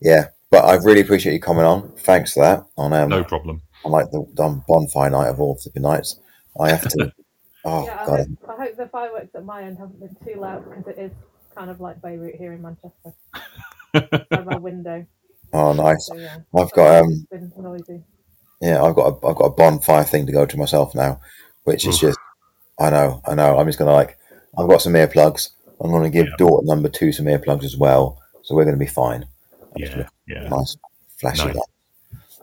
[0.00, 0.26] yeah.
[0.50, 1.92] But I really appreciate you coming on.
[1.98, 2.66] Thanks for that.
[2.76, 3.62] On um, no problem.
[3.84, 6.18] on like the on bonfire night of all flipping nights.
[6.58, 7.12] I have to.
[7.64, 8.18] Oh yeah, I god.
[8.18, 11.12] hope, I hope the fireworks at my end haven't been too loud because it is
[11.54, 13.12] kind of like Beirut here in Manchester.
[14.30, 15.06] By my window.
[15.52, 16.06] Oh nice.
[16.06, 18.02] So yeah, I've got um it's been noisy.
[18.60, 21.20] yeah I've got a, I've got a bonfire thing to go to myself now,
[21.64, 22.18] which is just
[22.78, 24.16] I know I know I'm just gonna like
[24.56, 25.50] I've got some earplugs.
[25.80, 26.36] I'm gonna give Yeah.
[26.38, 29.26] daughter number two some earplugs as well, so we're gonna be fine.
[29.76, 30.06] Yeah.
[30.26, 30.48] Yeah.
[30.48, 30.76] Nice
[31.18, 31.56] flashy Nice.
[31.56, 31.68] light.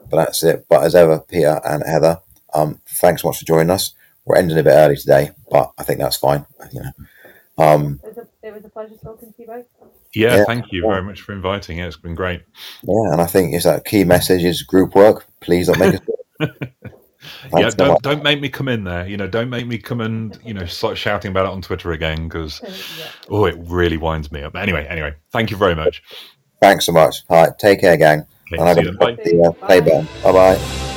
[0.10, 0.66] But that's it.
[0.70, 2.22] But as ever, Peter and Heather,
[2.54, 3.94] um, thanks so much for joining us.
[4.28, 6.46] We're ending a bit early today, but I think that's fine.
[6.74, 9.66] You know, um, It was a, it was a pleasure talking to you both.
[10.14, 10.46] Yeah, Yeah.
[10.46, 11.78] thank you very much for inviting.
[11.80, 12.42] Yeah, it's been great.
[12.84, 15.26] yeah, and I think it's that key message is group work.
[15.42, 16.02] Please don't make us.
[16.40, 16.48] yeah,
[17.52, 18.02] Thanks so don't much.
[18.02, 19.08] don't make me come in there.
[19.08, 21.92] You know, don't make me come and you know start shouting about it on Twitter
[21.94, 22.62] again because
[23.00, 23.06] yeah.
[23.30, 24.54] oh, it really winds me up.
[24.54, 26.04] But anyway, anyway, thank you very much.
[26.62, 27.18] Thanks so much.
[27.30, 28.26] All right, take care, gang.
[28.52, 29.26] Okay, And I'm see you going then.
[29.26, 29.32] to Bye.
[29.32, 29.86] the uh, play Bye.
[29.86, 30.08] button.
[30.24, 30.97] Bye bye.